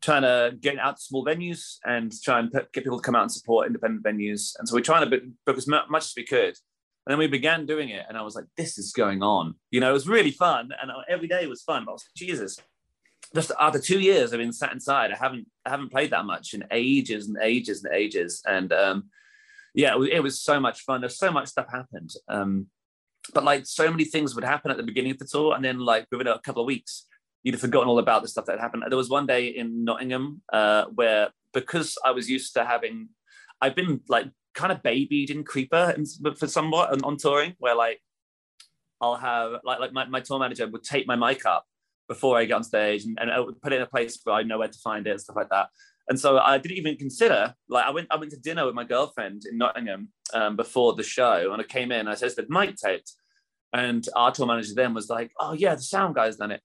trying 0.00 0.22
to 0.22 0.56
get 0.60 0.78
out 0.78 0.96
to 0.96 1.02
small 1.02 1.24
venues 1.24 1.76
and 1.84 2.12
try 2.22 2.38
and 2.38 2.50
put, 2.52 2.72
get 2.72 2.84
people 2.84 2.98
to 2.98 3.02
come 3.02 3.14
out 3.14 3.22
and 3.22 3.32
support 3.32 3.66
independent 3.66 4.04
venues. 4.04 4.52
And 4.58 4.68
so 4.68 4.74
we're 4.74 4.80
trying 4.80 5.08
to 5.08 5.20
book 5.46 5.56
as 5.56 5.66
much 5.66 6.04
as 6.04 6.12
we 6.16 6.24
could. 6.24 6.54
And 7.06 7.12
then 7.12 7.18
we 7.18 7.26
began 7.26 7.66
doing 7.66 7.90
it, 7.90 8.06
and 8.08 8.16
I 8.16 8.22
was 8.22 8.34
like, 8.34 8.46
"This 8.56 8.78
is 8.78 8.90
going 8.92 9.22
on." 9.22 9.56
You 9.70 9.80
know, 9.80 9.90
it 9.90 9.92
was 9.92 10.08
really 10.08 10.30
fun, 10.30 10.70
and 10.80 10.90
every 11.06 11.28
day 11.28 11.46
was 11.46 11.62
fun. 11.62 11.84
But 11.84 11.90
I 11.90 11.94
was 11.94 12.04
like, 12.06 12.28
"Jesus!" 12.28 12.58
Just 13.34 13.50
after 13.58 13.80
two 13.80 13.98
years, 13.98 14.32
I've 14.32 14.38
been 14.38 14.52
sat 14.52 14.72
inside. 14.72 15.10
I 15.10 15.16
haven't, 15.16 15.48
I 15.66 15.70
haven't 15.70 15.90
played 15.90 16.10
that 16.10 16.24
much 16.24 16.54
in 16.54 16.64
ages 16.70 17.28
and 17.28 17.36
ages 17.42 17.82
and 17.82 17.92
ages. 17.92 18.42
And 18.46 18.72
um, 18.72 19.04
yeah, 19.74 19.96
it 20.10 20.22
was, 20.22 20.40
so 20.40 20.60
much 20.60 20.82
fun. 20.82 21.00
There's 21.00 21.18
so 21.18 21.32
much 21.32 21.48
stuff 21.48 21.66
happened. 21.70 22.14
Um, 22.28 22.66
but 23.32 23.42
like 23.42 23.66
so 23.66 23.90
many 23.90 24.04
things 24.04 24.34
would 24.34 24.44
happen 24.44 24.70
at 24.70 24.76
the 24.76 24.82
beginning 24.82 25.12
of 25.12 25.18
the 25.18 25.24
tour, 25.24 25.54
and 25.54 25.64
then 25.64 25.78
like 25.78 26.06
within 26.12 26.28
a 26.28 26.38
couple 26.38 26.62
of 26.62 26.66
weeks, 26.66 27.06
you'd 27.42 27.54
have 27.54 27.60
forgotten 27.60 27.88
all 27.88 27.98
about 27.98 28.22
the 28.22 28.28
stuff 28.28 28.46
that 28.46 28.60
happened. 28.60 28.84
There 28.88 28.96
was 28.96 29.10
one 29.10 29.26
day 29.26 29.46
in 29.46 29.84
Nottingham 29.84 30.42
uh, 30.52 30.84
where 30.94 31.30
because 31.52 31.96
I 32.04 32.10
was 32.10 32.28
used 32.28 32.54
to 32.54 32.64
having, 32.64 33.08
I've 33.60 33.74
been 33.74 34.00
like 34.08 34.26
kind 34.54 34.72
of 34.72 34.82
babied 34.82 35.30
in 35.30 35.44
Creeper 35.44 35.94
and 35.96 36.06
for 36.38 36.46
somewhat 36.46 36.92
on, 36.92 37.02
on 37.02 37.16
touring 37.16 37.54
where 37.58 37.74
like 37.74 38.00
I'll 39.00 39.16
have 39.16 39.60
like 39.64 39.80
like 39.80 39.92
my, 39.92 40.06
my 40.06 40.20
tour 40.20 40.38
manager 40.38 40.66
would 40.66 40.84
take 40.84 41.06
my 41.06 41.16
mic 41.16 41.44
up 41.44 41.66
before 42.08 42.38
I 42.38 42.44
get 42.44 42.54
on 42.54 42.64
stage 42.64 43.04
and, 43.04 43.18
and 43.18 43.60
put 43.62 43.72
it 43.72 43.76
in 43.76 43.82
a 43.82 43.86
place 43.86 44.18
where 44.24 44.36
I 44.36 44.42
know 44.42 44.58
where 44.58 44.68
to 44.68 44.78
find 44.78 45.06
it 45.06 45.10
and 45.10 45.20
stuff 45.20 45.36
like 45.36 45.50
that. 45.50 45.68
And 46.08 46.20
so 46.20 46.38
I 46.38 46.58
didn't 46.58 46.76
even 46.76 46.96
consider 46.96 47.54
like 47.68 47.86
I 47.86 47.90
went 47.90 48.08
I 48.10 48.16
went 48.16 48.30
to 48.32 48.38
dinner 48.38 48.66
with 48.66 48.74
my 48.74 48.84
girlfriend 48.84 49.42
in 49.50 49.56
Nottingham 49.56 50.08
um, 50.34 50.54
before 50.56 50.94
the 50.94 51.02
show 51.02 51.52
and 51.52 51.62
I 51.62 51.64
came 51.64 51.90
in 51.90 52.08
I 52.08 52.14
said 52.14 52.32
the 52.36 52.44
mic 52.50 52.76
taped 52.76 53.12
and 53.72 54.06
our 54.14 54.30
tour 54.30 54.46
manager 54.46 54.74
then 54.74 54.92
was 54.92 55.08
like 55.08 55.30
oh 55.40 55.54
yeah 55.54 55.74
the 55.74 55.80
sound 55.80 56.14
guy's 56.14 56.36
done 56.36 56.50
it 56.50 56.60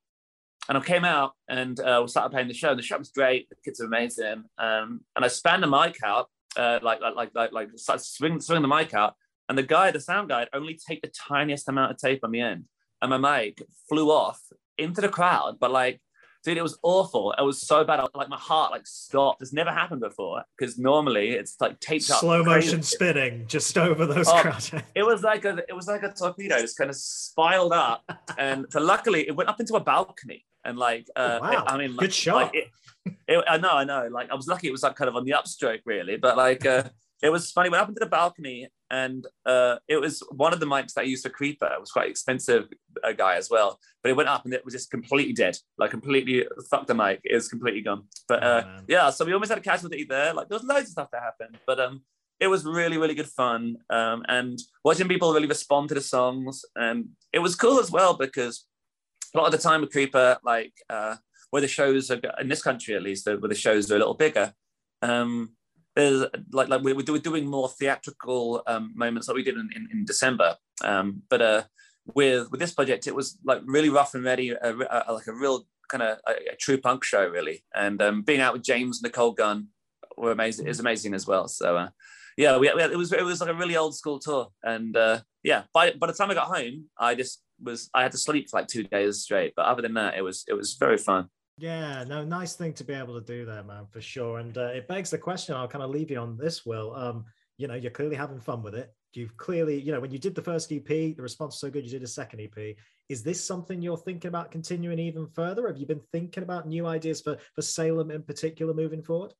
and 0.69 0.77
I 0.77 0.81
came 0.81 1.03
out 1.03 1.33
and 1.49 1.79
uh, 1.79 1.99
we 2.03 2.07
started 2.07 2.29
playing 2.29 2.47
the 2.47 2.53
show. 2.53 2.69
And 2.69 2.79
the 2.79 2.83
show 2.83 2.97
was 2.97 3.09
great. 3.09 3.49
The 3.49 3.55
kids 3.65 3.81
are 3.81 3.85
amazing. 3.85 4.43
Um, 4.59 5.01
and 5.15 5.25
I 5.25 5.27
spanned 5.27 5.63
the 5.63 5.67
mic 5.67 5.97
out, 6.05 6.29
uh, 6.55 6.79
like 6.83 7.01
like 7.01 7.15
like 7.15 7.31
like 7.33 7.51
like 7.51 7.69
swing 7.75 8.39
swing 8.39 8.61
the 8.61 8.67
mic 8.67 8.93
out. 8.93 9.15
And 9.49 9.57
the 9.57 9.63
guy, 9.63 9.89
the 9.89 9.99
sound 9.99 10.29
guy, 10.29 10.45
only 10.53 10.77
take 10.87 11.01
the 11.01 11.11
tiniest 11.27 11.67
amount 11.67 11.91
of 11.91 11.97
tape 11.97 12.19
on 12.23 12.29
the 12.29 12.39
end, 12.39 12.65
and 13.01 13.09
my 13.09 13.17
mic 13.17 13.63
flew 13.89 14.11
off 14.11 14.39
into 14.79 15.01
the 15.01 15.09
crowd. 15.09 15.57
But 15.59 15.71
like 15.71 16.01
dude, 16.43 16.57
it 16.57 16.63
was 16.63 16.77
awful. 16.83 17.33
It 17.37 17.41
was 17.41 17.61
so 17.61 17.83
bad. 17.83 18.01
like 18.13 18.29
my 18.29 18.37
heart 18.37 18.71
like 18.71 18.87
stopped. 18.87 19.41
It's 19.41 19.53
never 19.53 19.71
happened 19.71 20.01
before 20.01 20.43
because 20.57 20.77
normally 20.77 21.31
it's 21.31 21.59
like 21.59 21.79
taped 21.79 22.09
up. 22.09 22.19
Slow 22.19 22.43
motion 22.43 22.81
spinning 22.81 23.45
just 23.47 23.77
over 23.77 24.05
those 24.05 24.27
oh, 24.27 24.41
crowds. 24.41 24.71
it 24.95 25.03
was 25.03 25.23
like 25.23 25.45
a 25.45 25.59
it 25.67 25.73
was 25.73 25.87
like 25.87 26.03
a 26.03 26.11
torpedo, 26.11 26.59
just 26.59 26.77
kind 26.77 26.89
of 26.89 26.95
spiraled 26.95 27.73
up, 27.73 28.03
and 28.37 28.65
so 28.69 28.79
luckily 28.79 29.27
it 29.27 29.35
went 29.35 29.49
up 29.49 29.59
into 29.59 29.75
a 29.75 29.79
balcony. 29.79 30.45
And 30.65 30.77
like, 30.77 31.07
uh, 31.15 31.39
oh, 31.41 31.45
wow. 31.45 31.51
it, 31.51 31.71
I 31.71 31.77
mean, 31.77 31.91
good 31.91 32.01
like, 32.01 32.11
shot. 32.11 32.53
Like, 32.53 32.55
it, 33.05 33.13
it, 33.29 33.45
I 33.47 33.57
know, 33.57 33.71
I 33.71 33.85
know. 33.85 34.09
Like, 34.11 34.29
I 34.29 34.35
was 34.35 34.45
lucky; 34.45 34.67
it 34.67 34.71
was 34.71 34.83
like 34.83 34.95
kind 34.95 35.07
of 35.07 35.15
on 35.15 35.23
the 35.23 35.31
upstroke, 35.31 35.79
really. 35.85 36.17
But 36.17 36.35
like, 36.35 36.65
uh, 36.65 36.83
it 37.21 37.29
was 37.29 37.51
funny. 37.51 37.69
Went 37.69 37.83
up 37.83 37.89
into 37.89 37.99
the 37.99 38.05
balcony, 38.05 38.69
and 38.89 39.25
uh, 39.45 39.77
it 39.87 39.97
was 39.97 40.23
one 40.31 40.53
of 40.53 40.59
the 40.59 40.65
mics 40.65 40.93
that 40.93 41.01
I 41.01 41.05
used 41.05 41.23
for 41.23 41.29
Creeper. 41.29 41.65
It 41.65 41.79
was 41.79 41.91
quite 41.91 42.09
expensive, 42.09 42.67
a 43.03 43.13
guy 43.13 43.35
as 43.35 43.49
well. 43.49 43.79
But 44.01 44.11
it 44.11 44.15
went 44.15 44.29
up, 44.29 44.45
and 44.45 44.53
it 44.53 44.63
was 44.63 44.73
just 44.73 44.89
completely 44.89 45.33
dead, 45.33 45.57
like 45.77 45.91
completely 45.91 46.45
fucked 46.69 46.87
the 46.87 46.95
mic. 46.95 47.19
It 47.23 47.35
was 47.35 47.49
completely 47.49 47.81
gone. 47.81 48.03
But 48.27 48.43
uh, 48.43 48.63
oh, 48.65 48.79
yeah, 48.87 49.09
so 49.09 49.25
we 49.25 49.33
almost 49.33 49.49
had 49.49 49.57
a 49.57 49.61
casualty 49.61 50.05
there. 50.05 50.33
Like, 50.33 50.47
there 50.47 50.57
was 50.57 50.63
loads 50.63 50.87
of 50.87 50.91
stuff 50.91 51.11
that 51.11 51.21
happened, 51.21 51.57
but 51.67 51.79
um, 51.79 52.01
it 52.39 52.47
was 52.47 52.65
really, 52.65 52.97
really 52.97 53.15
good 53.15 53.27
fun. 53.27 53.77
Um, 53.89 54.23
and 54.27 54.57
watching 54.83 55.07
people 55.07 55.33
really 55.33 55.47
respond 55.47 55.89
to 55.89 55.95
the 55.95 56.01
songs, 56.01 56.63
and 56.75 57.09
it 57.33 57.39
was 57.39 57.55
cool 57.55 57.79
as 57.79 57.91
well 57.91 58.15
because 58.15 58.65
a 59.33 59.37
lot 59.37 59.47
of 59.47 59.51
the 59.51 59.57
time 59.57 59.81
with 59.81 59.91
Creeper, 59.91 60.37
like 60.43 60.73
uh, 60.89 61.15
where 61.49 61.61
the 61.61 61.67
shows 61.67 62.09
are 62.11 62.19
in 62.39 62.47
this 62.47 62.63
country 62.63 62.95
at 62.95 63.03
least, 63.03 63.27
where 63.27 63.37
the 63.37 63.55
shows 63.55 63.91
are 63.91 63.95
a 63.95 63.99
little 63.99 64.13
bigger. 64.13 64.53
Um, 65.01 65.51
there's 65.99 66.25
like 66.51 66.69
like 66.69 66.81
we 66.81 66.93
were 66.93 67.19
doing 67.19 67.45
more 67.45 67.69
theatrical 67.69 68.63
um, 68.67 68.93
moments 68.95 69.27
like 69.27 69.35
we 69.35 69.43
did 69.43 69.55
in, 69.55 69.69
in, 69.75 69.87
in 69.91 70.05
December. 70.05 70.55
Um, 70.83 71.23
but 71.29 71.41
uh, 71.41 71.63
with 72.15 72.49
with 72.51 72.59
this 72.59 72.73
project, 72.73 73.07
it 73.07 73.15
was 73.15 73.37
like 73.43 73.61
really 73.65 73.89
rough 73.89 74.15
and 74.15 74.23
ready, 74.23 74.53
like 74.53 75.27
a 75.27 75.33
real 75.33 75.65
kind 75.89 76.03
of 76.03 76.19
a, 76.27 76.53
a, 76.53 76.55
true 76.55 76.79
punk 76.79 77.03
show, 77.03 77.27
really. 77.27 77.63
And 77.75 78.01
um, 78.01 78.21
being 78.21 78.39
out 78.39 78.53
with 78.53 78.63
James 78.63 79.01
Nicole 79.01 79.31
Gunn 79.31 79.67
were 80.17 80.31
amazing. 80.31 80.67
is 80.67 80.79
amazing 80.79 81.13
as 81.13 81.27
well. 81.27 81.47
So 81.47 81.75
uh, 81.75 81.89
yeah, 82.37 82.57
we, 82.57 82.71
we, 82.73 82.81
it 82.81 82.97
was 82.97 83.11
it 83.11 83.23
was 83.23 83.41
like 83.41 83.49
a 83.49 83.53
really 83.53 83.75
old 83.75 83.95
school 83.95 84.19
tour. 84.19 84.47
And 84.63 84.95
uh, 84.95 85.21
yeah, 85.43 85.63
by 85.73 85.91
by 85.91 86.07
the 86.07 86.13
time 86.13 86.31
I 86.31 86.35
got 86.35 86.55
home, 86.55 86.85
I 86.97 87.15
just 87.15 87.43
was 87.61 87.89
I 87.93 88.03
had 88.03 88.13
to 88.13 88.17
sleep 88.17 88.49
for 88.49 88.59
like 88.59 88.67
two 88.67 88.83
days 88.83 89.21
straight. 89.21 89.53
But 89.55 89.65
other 89.65 89.81
than 89.81 89.95
that, 89.95 90.15
it 90.17 90.21
was 90.21 90.45
it 90.47 90.53
was 90.53 90.75
very 90.75 90.97
fun. 90.97 91.29
Yeah, 91.59 92.05
no, 92.05 92.23
nice 92.23 92.55
thing 92.55 92.73
to 92.73 92.85
be 92.85 92.93
able 92.93 93.19
to 93.19 93.25
do 93.25 93.45
there, 93.45 93.63
man, 93.63 93.85
for 93.91 93.99
sure. 93.99 94.39
And 94.39 94.57
uh, 94.57 94.67
it 94.67 94.87
begs 94.87 95.09
the 95.09 95.17
question. 95.17 95.55
I'll 95.55 95.67
kind 95.67 95.83
of 95.83 95.89
leave 95.89 96.09
you 96.09 96.17
on 96.17 96.37
this, 96.37 96.65
Will. 96.65 96.95
Um, 96.95 97.25
you 97.57 97.67
know, 97.67 97.75
you're 97.75 97.91
clearly 97.91 98.15
having 98.15 98.39
fun 98.39 98.63
with 98.63 98.75
it. 98.75 98.93
You've 99.13 99.35
clearly, 99.35 99.79
you 99.79 99.91
know, 99.91 99.99
when 99.99 100.11
you 100.11 100.19
did 100.19 100.35
the 100.35 100.41
first 100.41 100.71
EP, 100.71 100.87
the 100.87 101.15
response 101.17 101.55
was 101.55 101.59
so 101.59 101.69
good. 101.69 101.83
You 101.83 101.91
did 101.91 102.03
a 102.03 102.07
second 102.07 102.39
EP. 102.39 102.75
Is 103.09 103.23
this 103.23 103.43
something 103.43 103.81
you're 103.81 103.97
thinking 103.97 104.29
about 104.29 104.51
continuing 104.51 104.99
even 104.99 105.27
further? 105.27 105.67
Have 105.67 105.77
you 105.77 105.85
been 105.85 106.01
thinking 106.13 106.43
about 106.43 106.67
new 106.67 106.85
ideas 106.85 107.19
for 107.19 107.37
for 107.55 107.61
Salem 107.61 108.11
in 108.11 108.21
particular 108.21 108.73
moving 108.73 109.01
forward? 109.01 109.33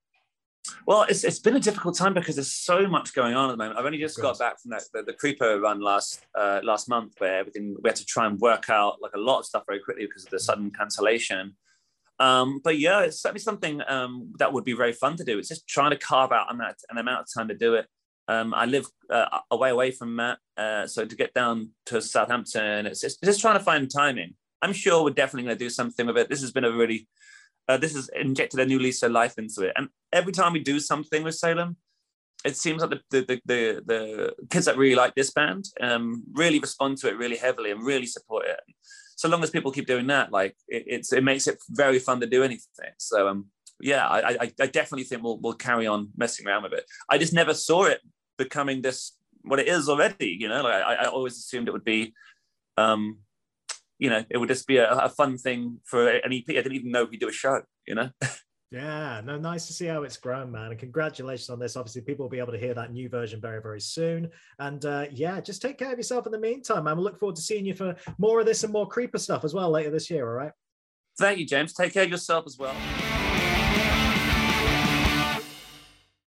Well, 0.86 1.04
it's, 1.04 1.24
it's 1.24 1.40
been 1.40 1.56
a 1.56 1.60
difficult 1.60 1.96
time 1.96 2.14
because 2.14 2.36
there's 2.36 2.52
so 2.52 2.88
much 2.88 3.14
going 3.14 3.36
on 3.36 3.50
at 3.50 3.54
the 3.54 3.58
moment. 3.58 3.80
I've 3.80 3.86
only 3.86 3.98
just 3.98 4.20
got 4.20 4.40
back 4.40 4.60
from 4.60 4.72
that, 4.72 4.84
the, 4.94 5.04
the 5.04 5.14
Creeper 5.14 5.60
run 5.60 5.80
last 5.80 6.26
uh, 6.36 6.60
last 6.64 6.90
month, 6.90 7.14
where 7.20 7.38
everything 7.38 7.76
we 7.82 7.90
had 7.90 7.96
to 7.98 8.06
try 8.06 8.26
and 8.26 8.40
work 8.40 8.70
out 8.70 8.98
like 9.02 9.14
a 9.16 9.20
lot 9.20 9.40
of 9.40 9.46
stuff 9.46 9.64
very 9.68 9.80
quickly 9.80 10.06
because 10.06 10.26
of 10.26 10.32
the 10.32 10.40
sudden 10.40 10.72
cancellation. 10.72 11.56
Um, 12.20 12.60
but 12.64 12.78
yeah, 12.78 13.02
it's 13.02 13.22
certainly 13.22 13.40
something 13.40 13.82
um, 13.88 14.34
that 14.40 14.52
would 14.52 14.66
be 14.66 14.74
very 14.74 14.94
fun 14.94 15.16
to 15.18 15.24
do. 15.24 15.40
It's 15.40 15.48
just 15.50 15.68
trying 15.68 15.92
to 15.92 15.98
carve 15.98 16.32
out 16.32 16.54
an, 16.54 16.62
an 16.62 16.98
amount 16.98 17.22
of 17.22 17.28
time 17.34 17.48
to 17.48 17.54
do 17.56 17.76
it. 17.76 17.88
Um, 18.28 18.54
I 18.54 18.66
live 18.66 18.86
uh, 19.10 19.40
away 19.50 19.72
away 19.72 19.92
from 19.92 20.16
Matt, 20.16 20.38
uh, 20.56 20.86
so 20.86 21.06
to 21.06 21.16
get 21.16 21.34
down 21.34 21.72
to 21.88 22.00
Southampton, 22.00 22.86
it's 22.86 23.02
just, 23.02 23.24
just 23.24 23.42
trying 23.42 23.58
to 23.58 23.64
find 23.64 23.90
timing. 23.90 24.36
I'm 24.62 24.74
sure 24.74 25.04
we're 25.04 25.12
definitely 25.12 25.48
going 25.48 25.58
to 25.58 25.66
do 25.66 25.70
something 25.70 26.06
with 26.06 26.18
it. 26.18 26.30
This 26.30 26.42
has 26.42 26.52
been 26.52 26.66
a 26.66 26.72
really 26.72 27.08
uh, 27.70 27.78
this 27.78 27.94
has 27.94 28.10
injected 28.20 28.60
a 28.60 28.66
new 28.66 28.80
lease 28.80 29.04
of 29.04 29.12
life 29.12 29.38
into 29.38 29.62
it. 29.62 29.74
And 29.76 29.90
every 30.12 30.34
time 30.34 30.54
we 30.54 30.60
do 30.60 30.80
something 30.80 31.24
with 31.24 31.36
Salem, 31.36 31.78
it 32.44 32.58
seems 32.58 32.82
like 32.82 32.90
the 32.90 33.02
the, 33.12 33.42
the, 33.46 33.84
the 33.86 34.36
kids 34.50 34.66
that 34.66 34.78
really 34.78 34.96
like 34.96 35.14
this 35.16 35.32
band 35.32 35.66
um, 35.80 36.24
really 36.34 36.60
respond 36.60 36.98
to 36.98 37.08
it 37.08 37.18
really 37.18 37.38
heavily 37.38 37.72
and 37.72 37.86
really 37.86 38.08
support 38.08 38.46
it. 38.46 38.60
So 39.20 39.28
long 39.28 39.44
as 39.44 39.50
people 39.50 39.74
keep 39.74 39.86
doing 39.86 40.08
that, 40.08 40.32
like 40.32 40.56
it, 40.70 40.86
it's 40.88 41.12
it 41.12 41.26
makes 41.26 41.46
it 41.46 41.58
very 41.72 42.00
fun 42.00 42.22
to 42.22 42.26
do 42.26 42.42
anything. 42.42 42.94
So 43.00 43.28
um, 43.28 43.48
yeah, 43.82 44.08
I, 44.08 44.20
I, 44.30 44.52
I 44.62 44.68
definitely 44.68 45.04
think 45.04 45.24
we'll 45.24 45.40
we'll 45.42 45.56
carry 45.68 45.88
on 45.88 46.08
messing 46.16 46.48
around 46.48 46.64
with 46.64 46.72
it. 46.72 46.86
I 47.10 47.18
just 47.18 47.34
never 47.34 47.54
saw 47.54 47.84
it 47.84 48.00
becoming 48.38 48.82
this 48.82 49.18
what 49.42 49.60
it 49.60 49.68
is 49.68 49.90
already. 49.90 50.38
You 50.40 50.48
know, 50.48 50.64
like 50.64 50.84
I, 50.84 50.94
I 50.94 51.06
always 51.08 51.34
assumed 51.34 51.68
it 51.68 51.74
would 51.74 51.84
be 51.84 52.14
um, 52.78 53.18
you 53.98 54.10
know, 54.10 54.24
it 54.30 54.38
would 54.38 54.48
just 54.48 54.68
be 54.68 54.78
a, 54.78 54.90
a 54.90 55.10
fun 55.10 55.38
thing 55.38 55.82
for 55.84 56.08
an 56.08 56.32
EP. 56.32 56.46
I 56.48 56.54
didn't 56.54 56.76
even 56.76 56.92
know 56.92 57.04
we 57.04 57.18
do 57.18 57.28
a 57.28 57.34
show, 57.34 57.62
you 57.86 57.96
know? 57.96 58.12
Yeah, 58.72 59.22
no, 59.26 59.38
nice 59.38 59.66
to 59.66 59.74
see 59.74 59.88
how 59.88 60.04
it's 60.04 60.18
grown, 60.18 60.52
man. 60.52 60.70
And 60.70 60.80
congratulations 60.80 61.50
on 61.50 61.58
this. 61.58 61.76
Obviously, 61.76 62.02
people 62.02 62.26
will 62.26 62.30
be 62.30 62.38
able 62.38 62.52
to 62.52 62.60
hear 62.60 62.76
that 62.76 62.94
new 62.94 63.10
version 63.10 63.42
very, 63.42 63.62
very 63.62 63.82
soon. 63.82 64.30
And 64.60 64.86
uh, 64.86 65.06
yeah, 65.12 65.42
just 65.42 65.62
take 65.62 65.80
care 65.80 65.92
of 65.92 65.98
yourself 65.98 66.28
in 66.28 66.32
the 66.32 66.40
meantime, 66.40 66.84
man. 66.84 66.98
We 66.98 67.04
look 67.04 67.20
forward 67.20 67.36
to 67.38 67.42
seeing 67.42 67.66
you 67.66 67.74
for 67.74 67.96
more 68.20 68.40
of 68.40 68.46
this 68.46 68.64
and 68.64 68.72
more 68.72 68.88
creeper 68.88 69.18
stuff 69.18 69.44
as 69.44 69.56
well 69.56 69.72
later 69.72 69.90
this 69.90 70.12
year. 70.12 70.30
All 70.30 70.36
right. 70.36 70.52
Thank 71.18 71.40
you, 71.40 71.48
James. 71.48 71.74
Take 71.74 71.94
care 71.94 72.04
of 72.04 72.12
yourself 72.12 72.46
as 72.46 72.58
well. 72.60 72.76